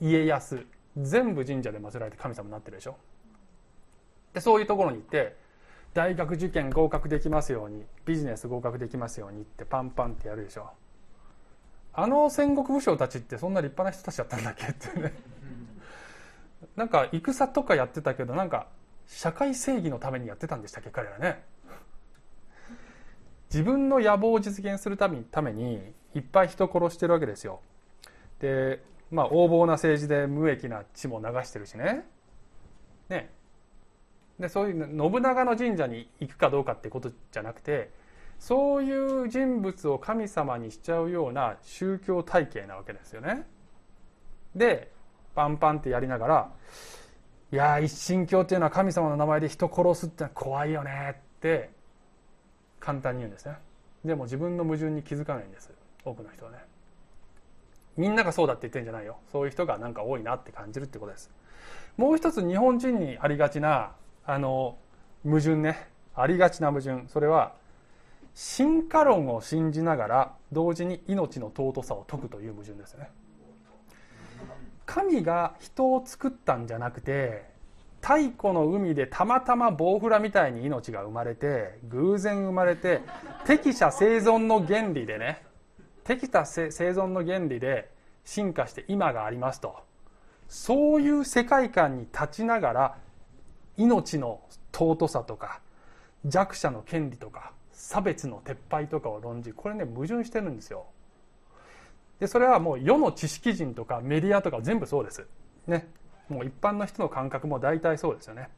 [0.00, 0.64] 家康
[0.96, 2.96] 全部神社で祀られて神様になってるでしょ。
[4.34, 5.36] でそういうところに行って
[5.92, 10.70] 大学受験合格できますようにビジネス合格できますようにってパンパンってやるでしょ。
[11.92, 14.66] あの戦国武将たちってそんな立派な人たちだったんだっけ？
[14.68, 15.12] ってね。
[16.76, 18.68] なんか戦とかやってたけどなんか
[19.06, 20.90] 社会正義のためにやってたんでしたっけ？
[20.90, 21.42] 彼らね。
[23.52, 27.60] 自分の野望を実現するためにためにいっぱい人殺してるわけですよ。
[28.38, 32.04] でまあ、横暴な政治で無益な血も流してるしね。
[33.08, 33.28] ね。
[34.40, 37.90] で、そういう信長の神社に行くかどうかってことじゃなくて、
[38.38, 43.46] そういう人物を神様にしちゃうような宗教体系なわけですよね。
[44.56, 44.90] で、
[45.34, 46.50] パンパンってやりながら、
[47.52, 51.70] いや一神教っていうのは神様の名前で人殺すってのは怖いよねって
[52.78, 53.56] 簡単に言うんですね。
[54.04, 55.70] でも自分の矛盾に気づかないんです。
[56.04, 56.70] 多くの人はね。
[57.96, 61.30] みんながそうだって言ってんじゃないよそういう人がなんか多いなって感じるってことです
[61.96, 63.92] もう一つ日本人にありがちな
[64.30, 64.78] あの
[65.24, 65.88] 矛盾ね。
[66.14, 67.08] ありがちな矛盾。
[67.08, 67.54] それは
[68.32, 73.10] 進化論を信じながら同時に命の尊さを説くという矛盾ですね。
[74.86, 77.44] 神が人を作ったんじゃなくて
[78.00, 83.00] 太古の海でたまたまボウフラみたいに命が生まれて偶然生まれて
[83.46, 85.42] 適者生存の原理でね
[86.04, 87.90] 適した生存の原理で
[88.24, 89.76] 進化して今がありますと。
[90.48, 92.96] そういう世界観に立ちながら
[93.80, 94.40] 命の
[94.72, 95.60] 尊さとか
[96.26, 100.84] 弱者の権利とか差別の撤廃とかを論じこれね矛盾してるんですよ。
[102.18, 105.26] でそれはもう世の知識人とかメディアとか全部そうです。
[105.66, 105.88] ね。
[106.28, 108.50] もう一般の人の感覚も大体そうですよね。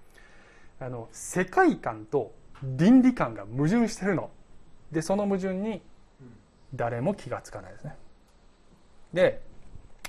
[0.80, 2.32] あの世界観と
[2.62, 4.30] 倫理観が矛盾してるの。
[4.90, 5.80] でその矛盾に
[6.74, 7.94] 誰も気がつかないですね。
[9.12, 9.40] で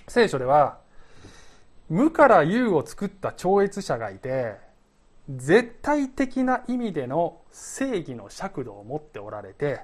[0.07, 0.79] 聖書では
[1.89, 4.55] 無から有を作った超越者がいて
[5.29, 9.81] 絶対的な意味での正義の尺度を持っておられて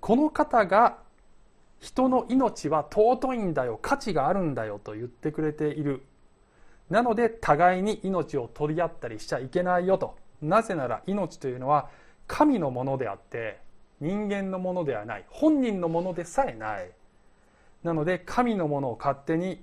[0.00, 0.98] この方が
[1.80, 6.02] 人の命は尊いんだよ価値があるんだよと言ってくれている。
[6.90, 10.16] なので互いに命を取り合ったりしちゃいけないよと。
[10.40, 11.88] なぜなら命というのは
[12.26, 13.60] 神のものであって
[14.00, 15.24] 人間のものではない。
[15.28, 16.90] 本人のものでさえない。
[17.82, 19.62] なので神のものを勝手に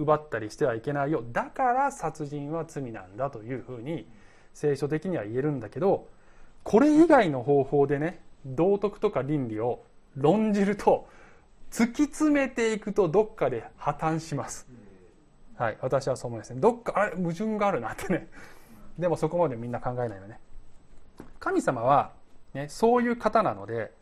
[0.00, 1.22] 奪ったりしてはいけないよ。
[1.32, 4.08] だから殺人は罪なんだというふうに
[4.54, 6.08] 聖書的には言えるんだけど
[6.62, 9.84] これ以外の方法でね道徳とか倫理を
[10.16, 11.06] 論じると
[11.70, 14.66] 突き詰めていくとどっかで破綻します。
[15.56, 16.60] はい私はそう思いますね。
[16.60, 18.28] どっかあれ矛盾があるなってね。
[18.98, 20.40] でもそこまでみんな考えないよね。
[21.38, 22.12] 神様は、
[22.54, 23.92] ね、そういう方なので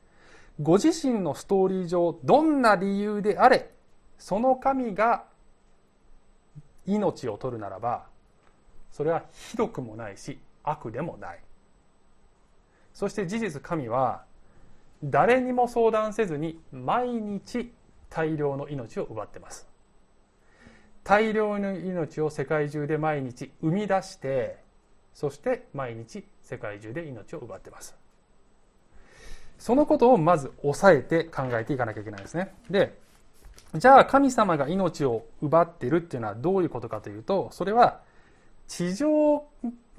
[0.61, 3.71] ご自身のストーリー上どんな理由であれ
[4.19, 5.25] その神が
[6.89, 8.07] 命を取るならば
[8.91, 11.41] それはひどくもないし悪でもない。
[12.93, 14.25] そして事実神は
[15.05, 17.73] 誰にも相談せずに毎日
[18.11, 19.69] 大量の命を奪ってます。
[21.05, 24.59] 大量の命を世界中で毎日生み出して
[25.15, 27.97] そして毎日世界中で命を奪ってます。
[29.59, 32.55] そのことをまず抑えて考えていかなきゃいけないですね。
[32.71, 32.99] で
[33.75, 38.01] じゃあ神様が命を奪ってるっていうのはどういうことかというとそれは
[38.67, 39.45] 地上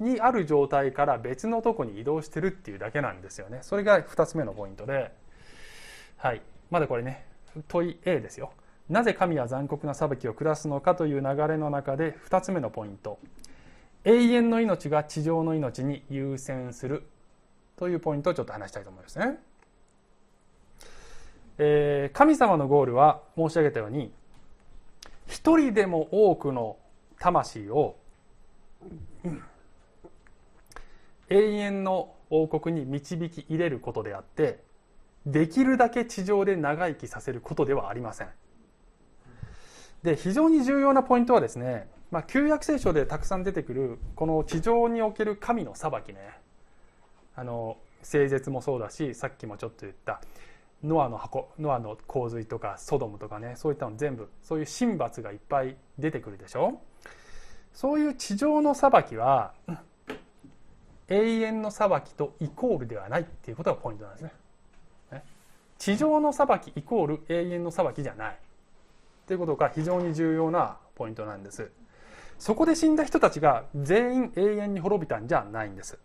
[0.00, 3.58] にある状態から別のとこに移動してるっていうだけなんですよね。
[3.62, 5.12] それが2つ目のポイントで。
[6.16, 6.42] はい。
[6.70, 7.26] まだこれね
[7.68, 8.52] 問い A ですよ。
[8.88, 13.18] なぜ神は残酷な裁きを下すのかという流れの中で2つ目のポイント。
[14.04, 17.04] 永遠の命が地上の命に優先する。
[17.76, 19.38] というポイントをちょっと話したいと思いますね。
[21.62, 24.10] えー、神様のゴールは申し上げたように
[25.26, 26.78] 一人でも多くの
[27.18, 27.96] 魂を
[31.28, 34.62] 永遠の王国に導き入れることであって
[35.26, 38.28] できるだけ地上で長生きさせることではありません。
[40.02, 46.20] で非常に重要なポイントはですね、まあ、旧約聖書でたくさん出てくるこの地上における神の裁きね。
[47.36, 50.22] あの聖絶もそうだしさっきもちょっと言った
[50.82, 56.80] ノアの箱ノアの洪水とかソドムとかねそういったの全部そういう神罰がいっぱい出てくるでしょ？
[57.72, 59.52] そういう地上の裁きは
[61.08, 64.32] 永遠の裁きとイコールではないっていうことがポイントなんですね。
[65.78, 68.38] 地上の裁きイコール永遠の裁きじゃない。
[69.26, 71.70] ということが非常に重要なポイントなんです。
[72.38, 75.98] そこで死んだ人たちが全員永遠に滅びたんじゃないんです。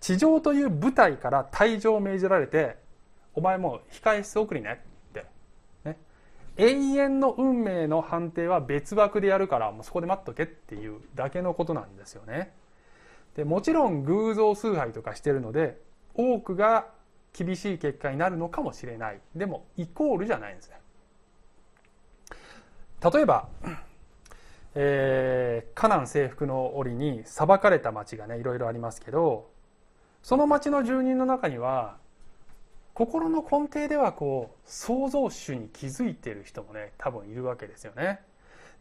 [0.00, 2.76] 地上という舞台から退場を命じられて
[3.34, 5.26] お前もう控え室送りねって、
[5.84, 5.96] ね、
[6.56, 12.52] 永遠の運命の判定は別枠でやるからもうそこで待っとけっていうだけのことなんですよね。
[13.36, 15.80] でもちろん偶像崇拝とかしてるので
[16.14, 16.88] 多くが
[17.32, 19.20] 厳しい結果になるのかもしれない。
[19.36, 20.80] でもイコールじゃないんですね。
[23.02, 23.48] 例えば、
[24.74, 29.50] えー、カナン征服の折に裁かれた町がねいろいろありますけど
[30.22, 31.96] その町の住人の中には
[33.00, 38.20] 心の根底ではこう創造主に気づいている人もね多分いるわけですよね。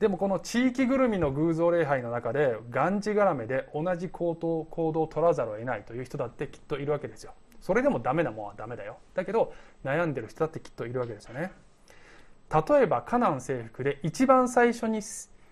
[0.01, 7.33] でもこの地域ぐるみの偶像礼拝の中でがんじがらめで同じ行動行動を取らざるを得ないという人だってきっといるわけですよ。
[7.61, 8.97] それでもダメなもんはダメだよ。
[9.13, 9.53] だけど
[9.85, 11.53] 悩んでる人だってきっといるわけですよね。
[12.51, 14.99] 例えばカナン征服で一番最初に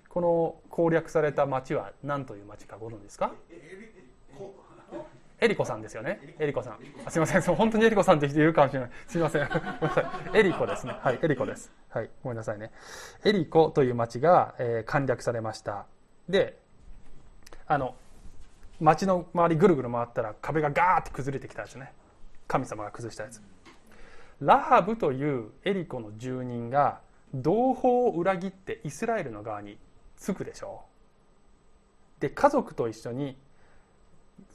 [0.10, 3.32] この攻略された町は何という町かご存知ですか？
[3.50, 3.97] エ
[5.48, 6.36] リコさんですよね。
[6.40, 6.80] エリコさん。
[7.06, 7.56] あすみません。
[7.56, 8.90] 本当にエリコさんって人いるかもしれない。
[9.08, 9.48] すみません。
[9.48, 10.02] ごめんなさ
[10.34, 10.40] い。
[10.40, 10.96] エリコですね。
[11.00, 11.72] はい、エリコです。
[11.90, 12.72] はい、ごめんなさいね。
[13.24, 15.86] エリコという町が、えー、簡略されました。
[16.28, 16.58] で、
[17.68, 17.96] あの、
[18.80, 21.92] 町の周りぐるぐる回ったら壁がガーって崩れてきたやつね
[22.48, 23.42] 神様が崩したやつ
[24.40, 27.00] ラハブというエリコの住人が
[27.34, 29.78] 同胞を裏切ってイスラエルの側に
[30.16, 30.84] つくでしょ
[32.20, 33.36] うで家族と一緒に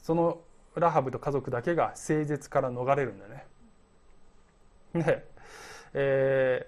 [0.01, 0.39] その
[0.75, 3.45] ラハブと家族だけが聖絶から逃れるんだね。
[4.93, 5.25] で、
[5.93, 6.67] え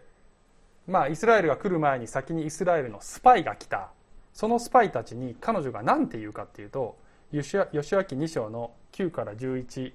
[0.87, 3.91] ー、まあイスラエルが来る前に先にイスラエルのスパイが来た。
[4.35, 6.97] そのスパイたちに彼女が何て言うかっていうと
[7.31, 9.93] 吉明2章の9から11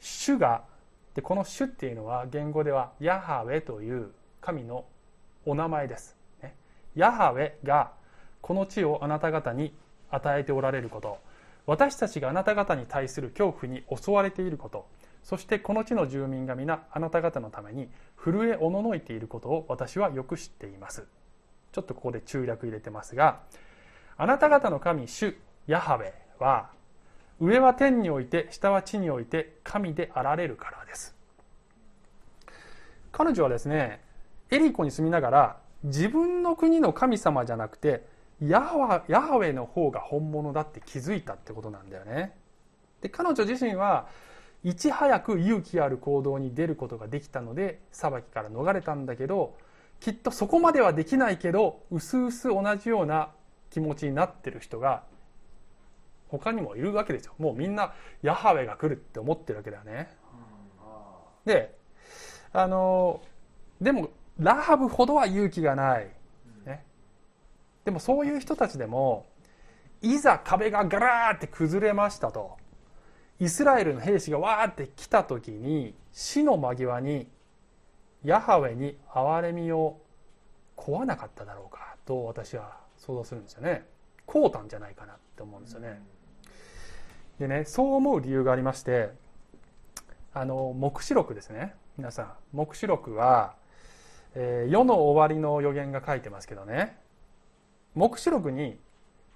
[0.00, 0.64] 主が
[1.14, 4.86] でこの主っていうのは言語ではヤハウェという神の
[5.44, 6.54] お名前です、ね、
[6.94, 7.92] ヤハウェが
[8.40, 9.74] この地をあなた方に
[10.10, 11.18] 与えておられること。
[11.68, 14.88] 私たちがあなた方に対する恐怖に襲われていること
[15.22, 21.06] そしてこの地の住民が皆あなた方のために震えおののいていることを私はよく知っています。
[21.72, 23.40] ちょっとここで中略入れてますが
[24.16, 26.12] あなた方の神主ヤハウェ
[26.42, 26.70] は
[27.38, 31.14] 上は天において下は地において神であられるからです。
[33.12, 34.00] 彼女はですね
[34.50, 38.06] エリコに住みながら自分の国の神様じゃなくて
[38.42, 42.36] ヤハヤハウェの方が本物だって気づいたってことなんだよね。
[43.00, 44.08] で彼女自身は
[44.64, 49.56] いち早く勇気ある行動に出ることができたので裁きから逃れたんだけど
[50.00, 53.30] きっとそこまではできないけどうすうす同じような
[53.70, 55.02] 気持ちになってる人が
[56.28, 57.34] 他にもいるわけですよ。
[57.38, 60.14] もうみんなヤハウェが来るって思ってるわけだよね。
[61.44, 61.74] で
[62.52, 63.22] あの
[63.80, 66.17] でもラハブほどは勇気がない、ね、
[67.88, 69.24] でもそういう人たちでも
[70.02, 72.58] いざ壁がガラーって崩れましたと
[73.40, 77.28] イスラエルの兵士がわーって来た時に死の間際に
[78.22, 80.02] ヤハウェに憐れみを
[80.76, 83.86] 請わなかっただろうかと私は想像するんですよね。
[84.26, 86.02] こうたんじゃないかなって思うんですよね。
[87.38, 89.12] でねそう思う理由がありまして
[90.34, 91.74] あの黙示録ですね。
[91.96, 93.54] 皆さん黙示録は、
[94.34, 97.07] えー、世の終わりの予言が書いてますけどね。
[97.94, 98.78] 黙示録に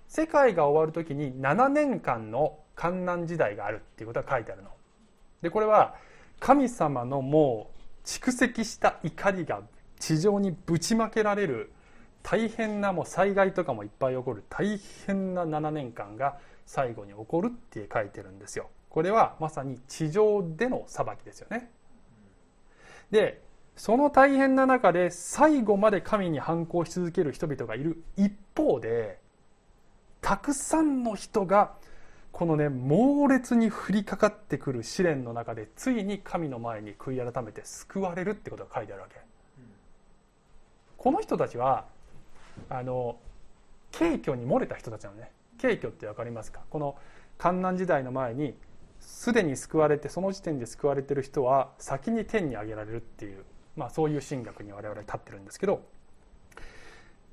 [0.09, 4.71] 世界が終わる時に7年間の観難時代があるっていうことが書いてあるの。
[5.41, 5.97] でこれは
[6.39, 9.63] 神様のもう蓄積した怒りが
[9.99, 11.73] 地上にぶちまけられる
[12.23, 18.69] 大変なもう災害とかもいっぱい起こる大変な7年間が最後に起こるって書いてるんですよ。
[18.89, 21.71] これはまさに地上での裁きですよね。
[23.11, 23.43] で
[23.77, 28.03] その大変な中で最後まで神に反抗し続ける人々がいる。
[28.17, 29.19] 一方で
[30.21, 31.73] たくさんの人が
[32.31, 39.17] このね猛烈に降りかかってくる試練の中でついに神の前に悔い改めて救われるってことが書いてあるわけ、
[40.97, 41.87] この人たちは
[42.69, 43.17] あの
[43.91, 45.31] 軽挙に漏れた人たちなのね。
[45.61, 46.61] 軽挙って分かりますか？
[46.71, 46.97] この
[47.39, 48.55] 観難時代の前に
[49.01, 53.45] すでに救われてその時点で救われてる人は先に天に上げられるっていう、
[53.77, 55.83] まあ、そういう神学に我々立ってるんですけど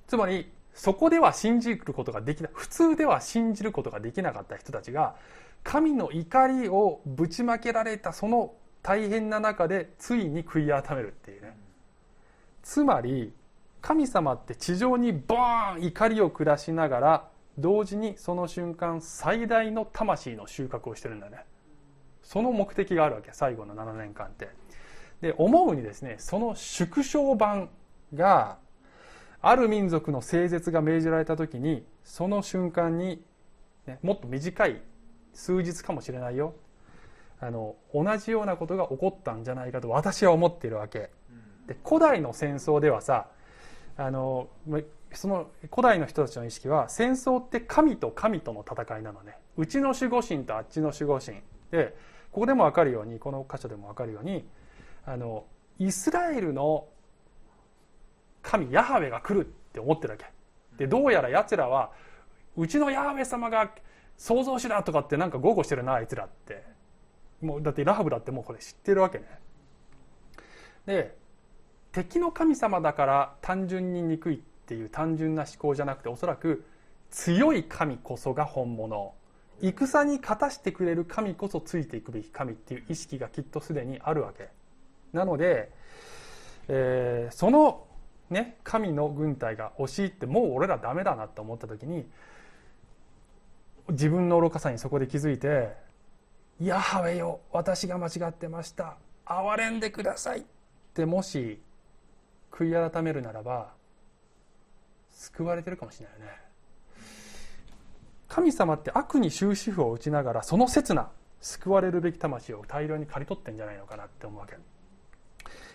[0.07, 5.15] つまりそこでは信じることができない普通では信じることができなかった人たちが
[5.63, 11.57] 神の怒りをぶちまけられたその大変な中でついに悔い改めるっていうね。
[12.63, 13.33] つまり
[13.81, 17.27] 神様って地上にボーン怒りを下しながら
[17.57, 21.45] 同時にその瞬間最大の魂の収穫をしてるんだね。
[22.23, 24.49] その目的があるわけ最後の7年間って。
[25.21, 27.69] で思うにですねその縮小版
[28.13, 28.57] が
[29.41, 33.23] ある民族の聖絶が命じられた時にその瞬間に、
[33.85, 34.81] ね、もっと短い
[35.33, 36.53] 数日かもしれないよ。
[37.41, 41.09] あの同じようなことが起こったんじゃないかと私は思っているわけ。
[41.67, 43.27] で古代の戦争ではさ
[43.95, 44.49] あの
[45.13, 49.37] その古代の人たちの意識は戦争って神と神との戦いなのね。
[49.55, 51.37] うちの守護神とあっちの守護神。
[51.71, 51.95] で
[52.31, 54.45] ここでも分かるようにこの箇所でも分かるように
[55.05, 55.45] あの
[55.77, 56.87] イスラエルの
[58.41, 60.25] 神ヤハウェが来るって思ってるわけ。
[60.77, 61.91] でどうやら奴らは
[62.55, 63.71] うちのヤハウェ様が
[64.17, 66.79] 創造主だとかってなんか豪語してるなあいつらって。
[67.41, 69.25] もうだってラハブだってもうこれ知ってるわけね。
[70.85, 71.17] で
[71.91, 76.65] 敵の神様だから単純に憎いっていう単純な思考じゃなくておそらく
[77.09, 79.13] 強い神こそが本物。
[79.61, 84.49] 戦に勝たしてくれる神こそついていくべき神っていう意識がきっとすでにあるわけ
[85.13, 85.71] なので、
[86.67, 87.85] えー、その
[88.29, 92.07] ね、神の軍隊が押し入ってもう俺らダメだなって思った時に
[93.89, 95.75] 自分の愚かさにそこで気づいて
[96.61, 98.97] 「ヤハウよ私が間違ってました。
[99.25, 100.43] 憐れんでください」っ
[100.93, 101.59] てもし
[102.51, 103.73] 悔い改めるならば
[105.09, 106.31] 救われてるかもしれないよね。
[108.27, 111.09] 神様って悪に終止符を打ちながらその刹那
[111.41, 114.55] 救われるべき魂を大量に刈り取ってんじゃないのかなって思うわけ。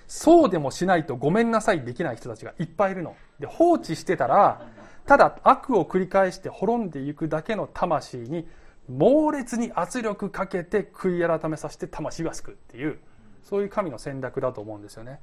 [0.07, 3.17] そうでもしないとごめんなさいできない人たちがいっぱいいるの。
[3.39, 4.67] で放置してたら
[5.07, 8.47] ただ悪を繰り返して滅んでいくだけの魂に
[8.89, 12.99] 猛烈に圧力かけて悔い改めさせて魂が救うっていう
[13.43, 15.21] そういう神の戦略だと思うんですよね。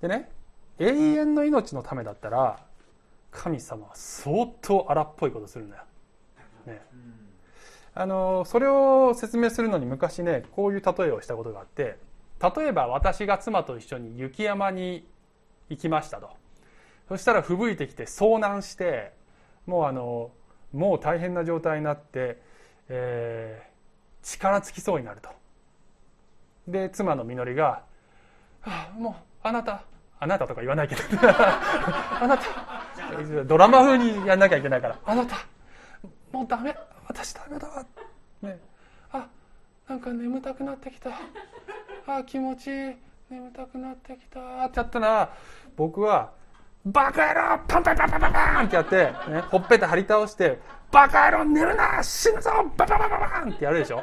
[0.00, 0.30] でね
[0.78, 2.60] 永遠の命のためだったら
[3.30, 5.82] 神様は相当荒っぽいことするんだよ、
[6.66, 6.80] ね、
[7.94, 11.96] あのそれを説明するのに昔ねこういう例えをしたことがあって
[12.40, 15.06] 例えば私が妻と一緒に雪山に
[15.68, 16.30] 行きましたと。
[17.08, 19.12] そしたら吹雪いてきて遭難して
[19.66, 20.30] もうあの
[20.72, 22.40] もう大変な状態になって、
[22.88, 25.30] えー、力尽きそうになると。
[26.66, 27.82] で妻のみのりが
[28.62, 29.84] 「はあ、もうあなた
[30.18, 35.36] あなたとか言わないけど あなたドラマ風にやんなきゃいけないからあなた
[36.32, 36.74] もうダメ
[37.06, 37.84] 私ダメだわ
[38.40, 38.58] ね
[39.12, 39.28] あ
[39.86, 41.10] なんか眠たくなってきた。
[42.06, 42.94] あ気持ちいい。
[43.30, 44.40] 眠たくなってきた。
[44.66, 45.32] ってやったら
[45.76, 46.32] 僕は
[46.84, 48.96] バカ野郎パンパンパンパンパンパンってやって、
[49.30, 50.58] ね、ほっぺた張り倒して
[50.92, 54.02] バカ野郎寝るな死ぬぞバババババンってやるでしょ。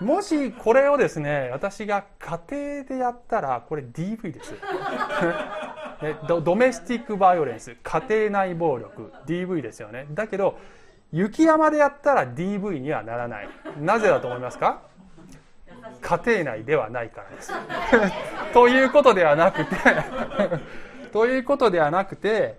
[0.00, 4.54] もしこれをですね私が家庭でやったらこれ DV です。
[6.28, 7.74] ドドメスティックバイオレンス。
[7.82, 9.12] 家庭内暴力。
[9.26, 10.06] DV ですよね。
[10.10, 10.58] だけど
[11.12, 13.48] 雪山でやったら DV にはならない。
[13.80, 14.82] なぜだと思いますか？
[16.00, 17.52] 家庭内ではないからです。
[18.52, 19.76] ということではなくて
[21.12, 22.58] ということではなくて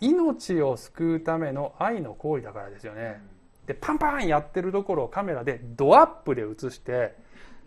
[0.00, 3.22] 命を救うための愛の行為だからですよね。
[3.66, 7.14] でパンパンやってるところをカメラでドアップで映して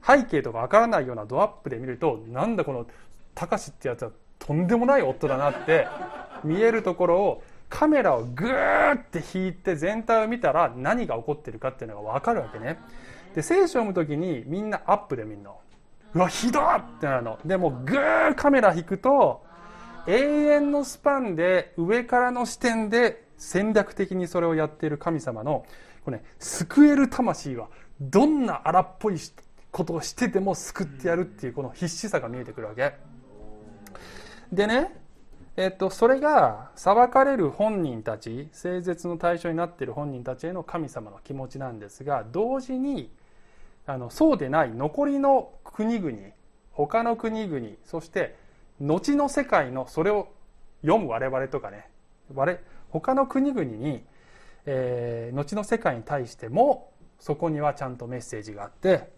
[0.03, 2.87] 背景とかわからないようなドアップで見るとなんだこの
[3.35, 5.87] たかしってやつはとんでもない夫だなって
[6.43, 12.79] 見えるところをカメラをグーって引いて全体を見たら何が起こってるかっていうのが分かるわけね。
[13.35, 15.57] で聖書を読む時にみんなアップで見るの
[16.13, 16.63] うわひどっ
[16.97, 19.43] ってなるのでもグーカメラ引くと
[20.07, 25.65] 永遠のスパンで上からの視点で戦略的にそれをやっている神様の
[26.03, 27.67] これね、救える魂は
[27.99, 29.17] どんな荒っぽい
[29.71, 32.93] ことをしてても救ってやるっていうこの必死さが見えてくるわけ。
[34.51, 34.93] でね、
[35.55, 43.11] えっと、それが裁かれる本人たち聖絶の対象になっている本人たちへの神様の気持ちなんですが同時に
[43.85, 46.17] あのそうでない残りの国々
[46.71, 48.35] 他の国々そして
[48.79, 50.29] 後の世界のそれを
[50.81, 51.89] 読む我々とかね
[52.33, 52.57] 我
[52.89, 54.03] 他の国々に
[54.65, 59.11] えー、後の世界に対してもそこにはちゃんとメッセージがあって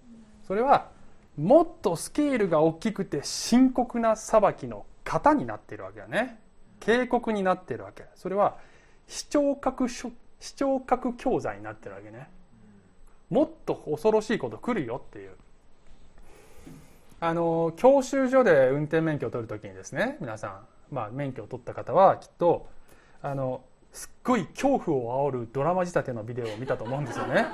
[0.48, 0.90] それは
[1.38, 6.40] もっとスケールが大きくて深刻な裁きの型になってるわけだね。
[6.80, 8.06] 警告になってるわけ。
[8.16, 8.58] それは
[9.08, 10.12] 視聴覚視
[10.56, 12.30] 聴覚教材になってるわけね。
[13.30, 15.32] もっと恐ろしいこと来るよっていう。
[17.20, 20.48] あの教習所で運転免許を取る時にですね皆さ
[20.92, 22.68] ん、まあ、免許を取った方はきっと
[23.22, 23.62] あの
[23.94, 27.46] すっごい恐怖を煽るドラマ仕立てのビデオを見たと思うんですよね。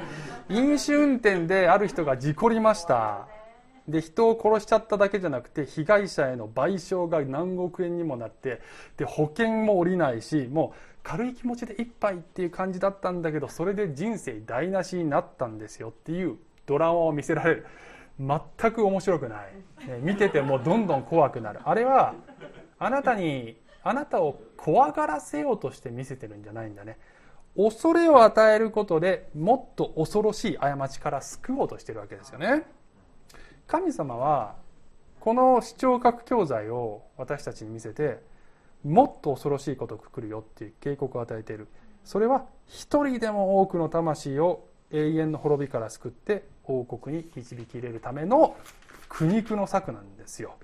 [0.50, 3.26] 飲酒運転である人が事故りました。
[3.88, 8.60] で人を殺しちゃっただけじゃなくて被害者への賠償が何億円にもなって
[8.96, 17.66] で保険も下りないしもう軽い気持ちで一杯っていう感じだったんだけどそれで人生台無しになったんですよっていうドラマを見せられる。
[18.18, 21.60] 全く面白くない、ね、見ててもどんどん怖くなる。
[21.64, 22.14] あれは
[22.78, 26.96] あなたにあなたを怖がらせようとして見せてるんじゃないんだね。
[27.56, 32.64] 恐れを与えることでもっと恐ろしい過ちから救おうとしてるわけですよね。
[33.66, 34.56] 神様は
[35.20, 38.20] この視聴覚教材を私たちに見せて
[38.84, 41.68] もっと恐ろしいことが来るよっていう警告を与えている。
[42.04, 48.56] それは一人でも多くの魂を永遠の滅びから救って王国に導き入れるための
[49.08, 50.56] 苦肉の策なんですよ。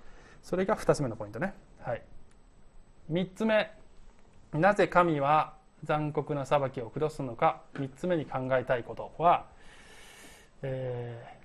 [0.42, 1.55] それが2つ目のポイントね。
[1.80, 2.03] はい。
[3.11, 3.70] 3つ目。
[4.53, 7.62] なぜ神は残酷な裁きを下すのか。
[7.74, 9.46] 3つ目に考えたいことは、
[10.62, 11.39] えー、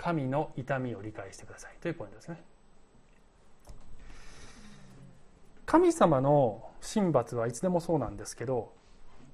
[0.00, 1.72] 神の痛みを理解してください。
[1.78, 2.42] というポイントですね。
[5.66, 8.72] 神様の神罰はいつでもそうなんですけど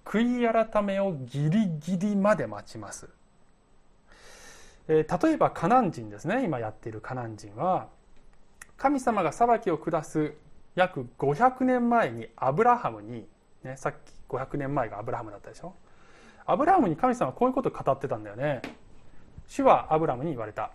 [0.04, 3.08] 悔い改めをギリギリまで待ちます、
[4.88, 6.44] えー、例えばカナン人ですね。
[6.44, 7.88] 今やっているカナン人は
[8.76, 10.34] 神様が裁きを下す
[10.74, 13.26] 約500年前にアブラハムに、
[13.62, 13.96] ね、さっき
[14.28, 15.74] 500年前がアブラハムだったでしょ。
[16.44, 18.62] アブラハムに神様はこういうことを語ってたんだよね。
[19.48, 20.72] 主はアブラムに言われた。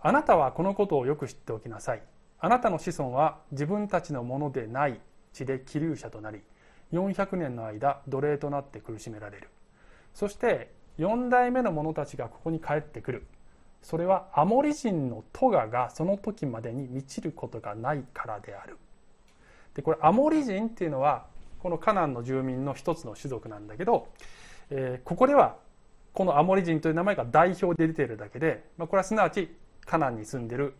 [0.00, 2.02] あなたはこのことをよく知っておきなさい。
[2.38, 5.00] あなたの子孫は自分たちのものでない
[5.32, 6.42] 血で気流者となり
[6.92, 9.48] 400年の間奴隷となって苦しめられる。
[10.14, 13.26] そして4代目の者たちがここに帰ってくる。
[13.82, 18.78] それはアモリ人のトガがその時までに満ちることがないからである。
[19.74, 21.26] でこれアモリ人っていうのは
[21.58, 24.08] このカナンの住民の一つの種族なんだけど、
[24.70, 25.56] えー、ここでは
[26.16, 29.54] このアモリ人という名前が代表で出ているだけで、まあ、これはすなわち
[29.84, 30.72] カナンに住んでる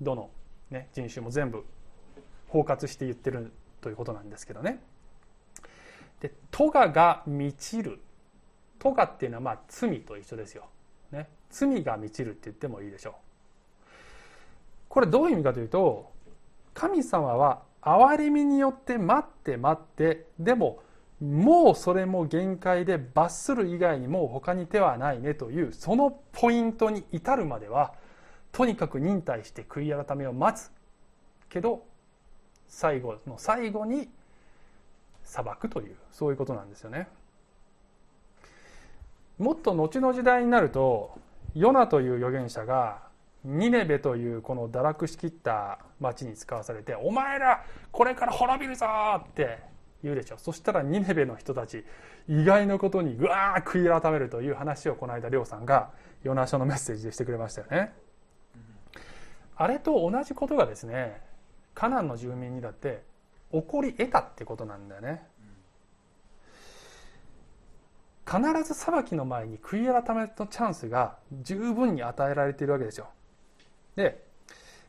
[0.00, 0.30] どの、
[0.70, 1.64] ね、人種も全部
[2.46, 3.50] 包括して言ってる
[3.80, 4.80] ということなんですけどね。
[6.20, 7.98] で「トガが満ちる」
[8.78, 10.68] 「トガ」っていうのはまあ罪と一緒ですよ。
[11.10, 13.14] ね、罪が満ちるって言ってもいいでしょう。
[14.88, 16.12] これどういう意味かというと
[16.72, 20.84] 神様は憐れみによって待って待ってでも
[21.20, 27.94] もうそれも限界で罰する以外にもう他に手はないねというそのポイントに至るまでは
[28.52, 30.70] とにかく忍耐して悔い改めを待つ
[31.48, 31.82] けど
[32.68, 34.08] 最後の最後に
[35.24, 37.08] 裁くというそういうことなんですよね。
[39.38, 41.18] もっと後の時代になると
[41.54, 43.02] ヨナという預言者が
[43.44, 48.86] ニネベというこの堕落しきった町に使わされて「お前らこれから滅びるぞ!」
[49.24, 49.58] って
[50.02, 51.84] 言うでしょうそしたらニネベの人たち
[52.28, 55.90] 意外なことにぐわー悔い改めるという話をこの間亮さんが
[56.22, 57.92] ヨナ書のメッセージでしてくれましたよね。
[59.56, 61.20] あれと同じことがですね
[61.74, 63.02] カナンの住民にだって
[63.52, 65.22] 起こり得たってことなんだよね。
[68.28, 73.08] 必ず裁きの前に悔い改めのチャンスが十分に与えられているわけですよ。
[73.96, 74.22] で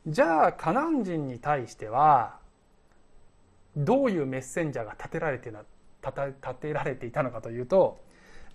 [0.07, 2.37] じゃあカナン人に対しては
[3.75, 5.63] どういうメッセンジャーが立てられてな
[6.01, 7.99] 立てられていたのかというと、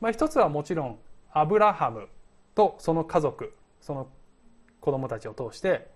[0.01, 0.99] まあ、一つはもちろん
[1.33, 2.09] アブラハム
[2.55, 4.09] とその家族その
[4.81, 5.89] 子供たちを通して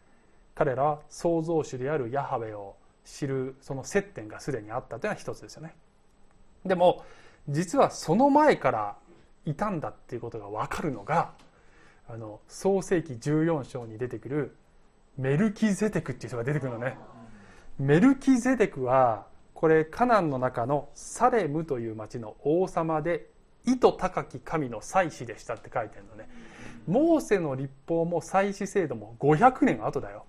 [0.55, 5.75] 彼らは創造主であるヤハウェを知るその接点がすでにあったというのは一つですよね。
[6.67, 7.05] でも
[7.49, 8.97] 実はその前から
[9.47, 11.33] いたんだっていうことが分かるのが
[12.09, 14.57] あの創世紀14章に出てくる
[15.17, 16.99] メルキゼテクっていう人が出てくるのね。
[17.79, 23.29] メルキゼデクはこれカナンの中のサレムという町の王様で
[23.65, 26.29] 意図高き神の祭司でしたって書いてるのね。
[26.89, 30.25] モーセの立法も祭司制度も500年後だよ。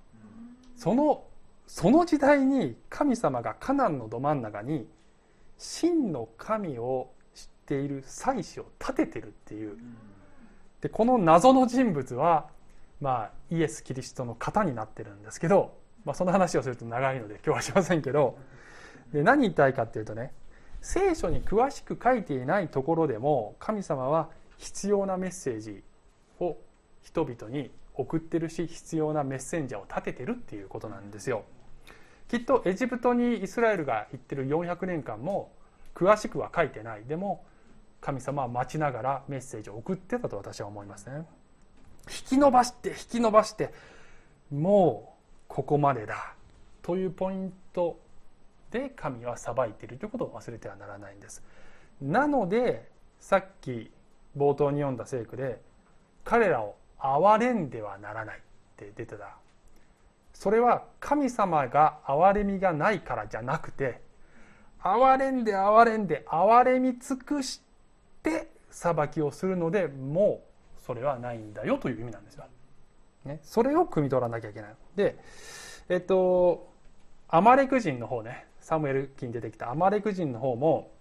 [0.76, 1.24] その
[1.66, 4.88] その時代に神様がカナンのど真ん中に
[5.58, 9.78] 真の神を知っている祭司を立ててるっていう。
[10.82, 12.47] でこの謎の人物は、
[13.02, 18.38] まあ、イエス・キリストの型になってるんですけどまあ、その話をすると長いので今日はしませんけど
[19.14, 20.32] で何言いたいかっていうとね
[20.82, 25.84] 聖書に詳しく書いていないところでも神様は必要なメッセージ
[26.39, 26.58] を
[27.02, 31.43] 人々に送ってるし必要なメッセンジャーを立ててるっていうことなんですよ。
[32.30, 35.52] きっとエジプトにイスラエルが行ってる400年間も
[35.95, 37.43] 詳しくは書いてないでも
[38.02, 41.26] 神様は待ちながらメッセージを送ってたと私は思いますね。
[42.08, 43.74] 引き伸ばして引き伸ばして
[44.52, 45.09] もう
[45.50, 46.34] ここまでだ。
[46.82, 48.00] というポイント
[48.72, 51.43] で神は裁いているということを忘れてはならないんです。
[52.02, 52.89] なので
[53.20, 53.91] さっき
[54.38, 55.60] 冒頭に読んだ聖句で
[56.24, 58.41] 彼らを憐れんではならないっ
[58.78, 59.36] て出てた。
[60.34, 64.00] それは神様が憐れみがないからじゃなくて
[64.82, 67.62] 憐れんで憐れんで憐れみ尽くし
[68.24, 70.41] て裁きをするのでも
[70.78, 72.45] うそれはないんだよという意味なんですよ。
[73.26, 74.76] ね、それを汲み取らなきゃいけない。
[74.95, 75.17] で
[75.89, 76.70] えっと
[77.28, 79.72] アマレク人の方ねサムエル記に出てきた。
[79.72, 80.91] アマレク人の方も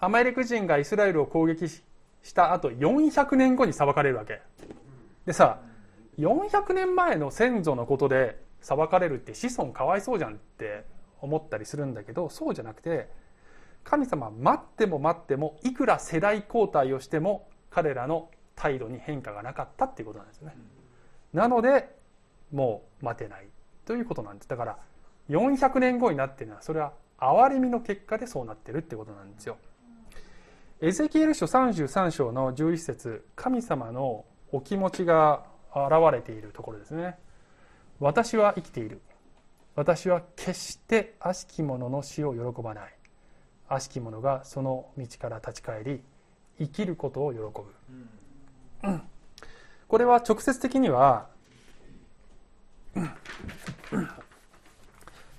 [0.00, 1.82] アマレク人がイスラエルを攻撃し
[2.32, 4.40] た後400年後に裁かれるわけ。
[5.26, 5.60] でさ
[6.18, 10.84] 400年前の先祖のことで裁かれるって子孫かわいそうじゃんって
[11.20, 13.08] 思ったりするんだけどそうじゃなくて
[13.84, 20.54] 神様待っても待ってもいくら世代交代をしても彼らの態度に変化がなかったっていうことなんですね。
[21.32, 21.96] なので
[22.52, 23.46] もう待てない
[23.84, 24.78] ということなんですだから
[25.30, 29.56] 400年後になってるのはそれは憐れみの結果でそうなってるってことなんですよ。
[30.80, 35.44] エゼキエル書33章の11節神様のお気持ちが
[35.74, 37.16] 現れているところですね。
[38.00, 39.00] 私は生きている。
[39.74, 42.94] 私は決して悪しき者の死を喜ばない。
[43.68, 46.00] 悪しき者がその道から立ち返り
[46.58, 47.52] 生きることを喜ぶ。
[49.88, 51.28] これは直接的には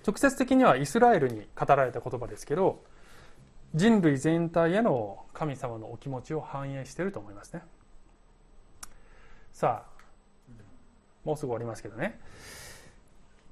[0.05, 2.83] 直接的にはイスラエルに語られた言葉ですけど
[3.75, 7.61] 人類全体への神様のお気持ちを反映していると思いますね。
[9.53, 9.99] さあ
[11.23, 12.19] もうすぐ終わりますけどね、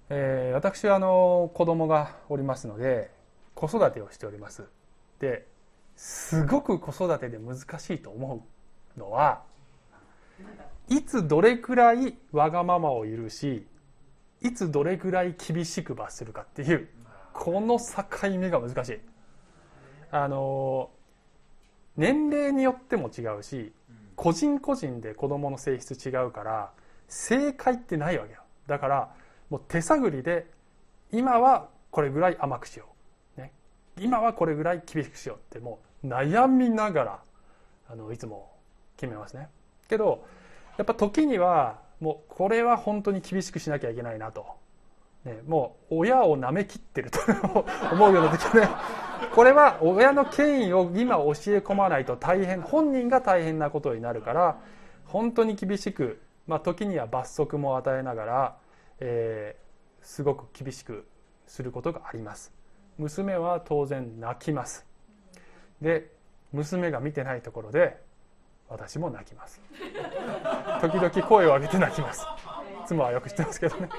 [0.09, 3.11] えー、私はあの子供がおりますので
[3.53, 4.63] 子育てをしております。
[5.19, 5.45] で
[5.95, 8.43] すごく子育てで難しいと思
[8.95, 9.43] うのは
[10.89, 13.67] いつどれくらいわがままを許し
[14.41, 16.88] いつどれくらい厳しく罰するかっていう
[17.33, 18.99] この境目が難しい。
[20.11, 20.89] あの
[21.97, 23.73] 年齢によっても違うし
[24.15, 26.71] 個人個人で子供の性質違うから
[27.07, 28.41] 正解ってないわけよ。
[28.67, 29.13] だから
[29.49, 30.47] もう手探りで
[31.11, 32.85] 今はこれぐらい甘くしよ
[33.38, 33.51] う、ね、
[33.99, 37.19] 今はこれぐらい厳しくしようってもう悩みながら
[37.89, 38.51] あのいつも
[38.97, 39.49] 決めますね。
[39.88, 40.25] けど
[40.77, 44.45] やっぱ時にはもうこれは本当に厳しくしなきゃいけないなと、
[45.25, 47.19] ね、もう親をなめきってると
[47.91, 48.69] 思うような時はね。
[49.33, 54.59] これは親の権威を今教え込まないと大変本人が大変なことになるから
[55.05, 58.57] 本当に厳しく、まあ、時には罰則も与えながら、
[58.99, 61.07] えー、すごく厳しく
[61.47, 62.53] することがあります。
[62.97, 64.85] 娘は当然泣きます。
[65.81, 66.11] で
[66.51, 67.97] 娘が見てないところで
[68.70, 69.61] 私も泣きます。
[70.82, 72.26] 時々声を上げて泣きます。
[72.86, 73.89] 妻はよく知ってますけどね。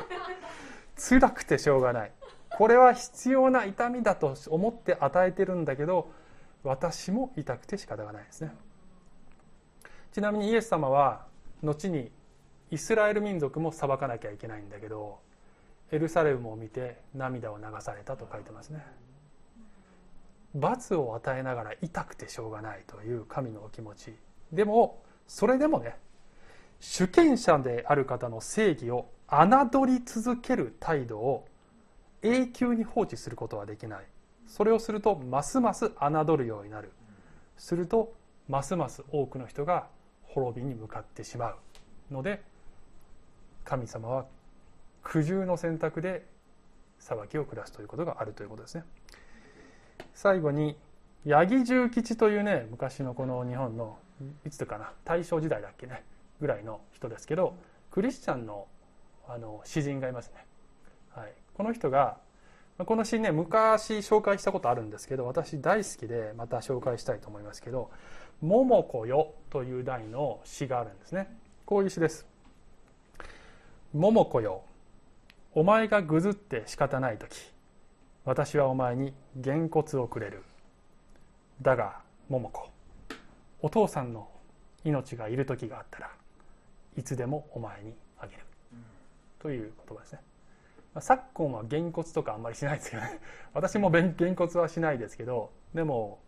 [0.96, 2.12] 辛くてしょうがない。
[2.50, 6.10] これは必要な痛みだと思って与えてるんだけど
[6.64, 8.52] 私も痛くて仕方がないですね。
[10.12, 11.26] ちなみにイエス様は
[11.62, 12.10] 後に
[12.70, 15.20] イスラエル民族も裁かなきゃいけないんだけど
[15.92, 18.84] エルサレムを見て涙を流されたと書いてますね。
[20.54, 24.14] 罰を与えながら痛くてしょうがないという神のお気持ち。
[24.52, 25.96] でもそれでもね
[26.80, 31.46] 主権者である方の正義を侮り続ける態度を
[32.22, 34.04] 永久に放置することはできない。
[34.46, 36.92] それをするとますます侮るようになる。
[37.56, 38.14] すると
[38.48, 39.88] ますます多くの人が
[40.22, 41.56] 滅びに向かってしまう
[42.10, 42.42] ので
[43.64, 44.26] 神様は
[45.02, 46.24] 苦渋の選択で
[46.98, 48.84] 裁きを下すということがあるということですね。
[50.14, 50.76] 最後に
[51.26, 53.98] 八木重吉というね昔のこの日本の
[54.46, 56.04] いつとかな大正時代だっけね
[56.40, 57.54] ぐらいの人ですけど
[57.90, 58.66] クリスチャンの
[59.28, 60.46] あの詩人がいますね、
[61.10, 62.16] はい、この人が
[62.86, 67.90] この詩ね昔紹介したことあるんですけど私大好きでまた紹介したいと思いますけど
[68.40, 71.36] 「桃子よ」という題の詩があるんですね。
[71.66, 72.26] こういう詩です
[73.92, 74.62] 「桃子よ
[75.54, 77.52] お前がぐずって仕方ない時
[78.24, 80.42] 私はお前にげんこつをくれる。
[81.60, 82.68] だが桃子
[83.60, 84.28] お父さんの
[84.84, 86.10] 命がいる時があったら
[86.96, 88.42] いつでもお前にあげる、
[89.38, 90.20] という言葉ですね。
[91.00, 93.20] 昨今はげんこつとかあんまりしないですけどね。
[93.54, 96.18] 私もげんこつはしないですけどでも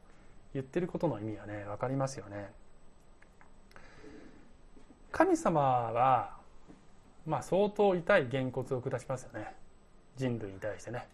[0.54, 2.52] 言ってることの意味はね分かりますよね。
[5.10, 6.38] 神様は
[7.26, 9.54] まあ相当痛いげんこつを下しますよね。
[10.16, 11.08] 人類に対してね。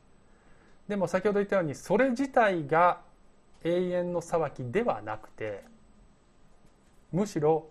[0.89, 3.01] でも先ほど言ったようにそれ自体が
[3.65, 5.65] 永遠の裁きではなくて
[7.13, 7.69] むしろ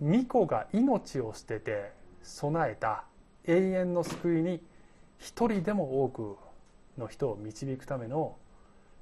[0.00, 3.04] 巫女が命を捨てて備えた
[3.46, 4.60] 永遠の救いに
[5.18, 6.36] 一人でも多く
[6.98, 8.36] の人を導くための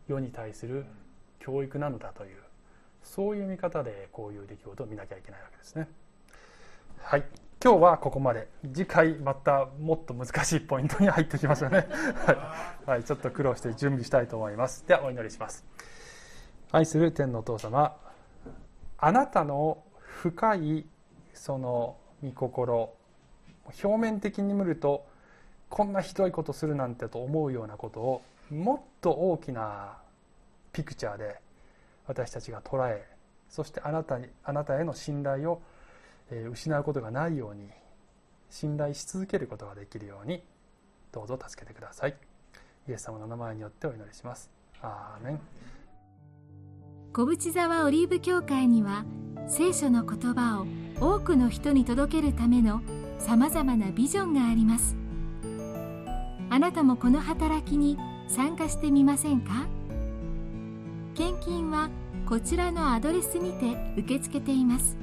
[0.06, 0.86] 世に対する
[1.40, 2.36] 教育なのだという
[3.02, 5.88] そういう見方でこういう出来事を見なきゃいけないわけですね。
[6.98, 7.24] はい。
[7.62, 11.86] 今日はここまで次回またもっと難しいポイントに入ってきますよね。
[12.26, 12.32] は
[12.86, 14.86] い、はい、ちょっと苦労して準備したいと思います。
[14.86, 15.64] ではお祈りします。
[16.72, 17.96] 愛する天のお父様
[18.98, 20.86] あなたの深い
[21.32, 22.94] その御心
[23.82, 25.06] 表面的に見ると
[25.68, 29.98] こんなひどいことするなんてと思うようなことをもっと大きな
[30.72, 31.40] ピクチャーで
[32.06, 33.06] 私たちが捉え
[33.48, 35.60] そしてあなたにあなたへの信頼を
[36.50, 37.68] 失うことがないように
[38.50, 40.42] 信頼し続けることができるように
[41.12, 42.16] どうぞ助けてください。
[42.88, 44.50] イエス様の名前によってお祈りします。
[44.82, 45.40] アーメン。
[47.16, 49.04] 小淵沢オリーブ教会には
[49.46, 50.66] 聖書の言葉を
[50.98, 52.82] 多くの人に届けるための
[53.20, 54.96] さまざまなビジョンがあります。
[56.50, 59.68] あなたもこの働きに参加してみませんか？
[61.14, 61.88] 献金は
[62.26, 64.96] こちらのアドレスにて受け付けています。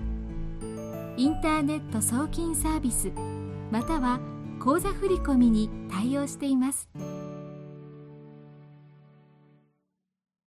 [1.15, 3.09] インターネット送金サービス
[3.71, 4.19] または
[4.59, 6.89] 口座振込に対応しています。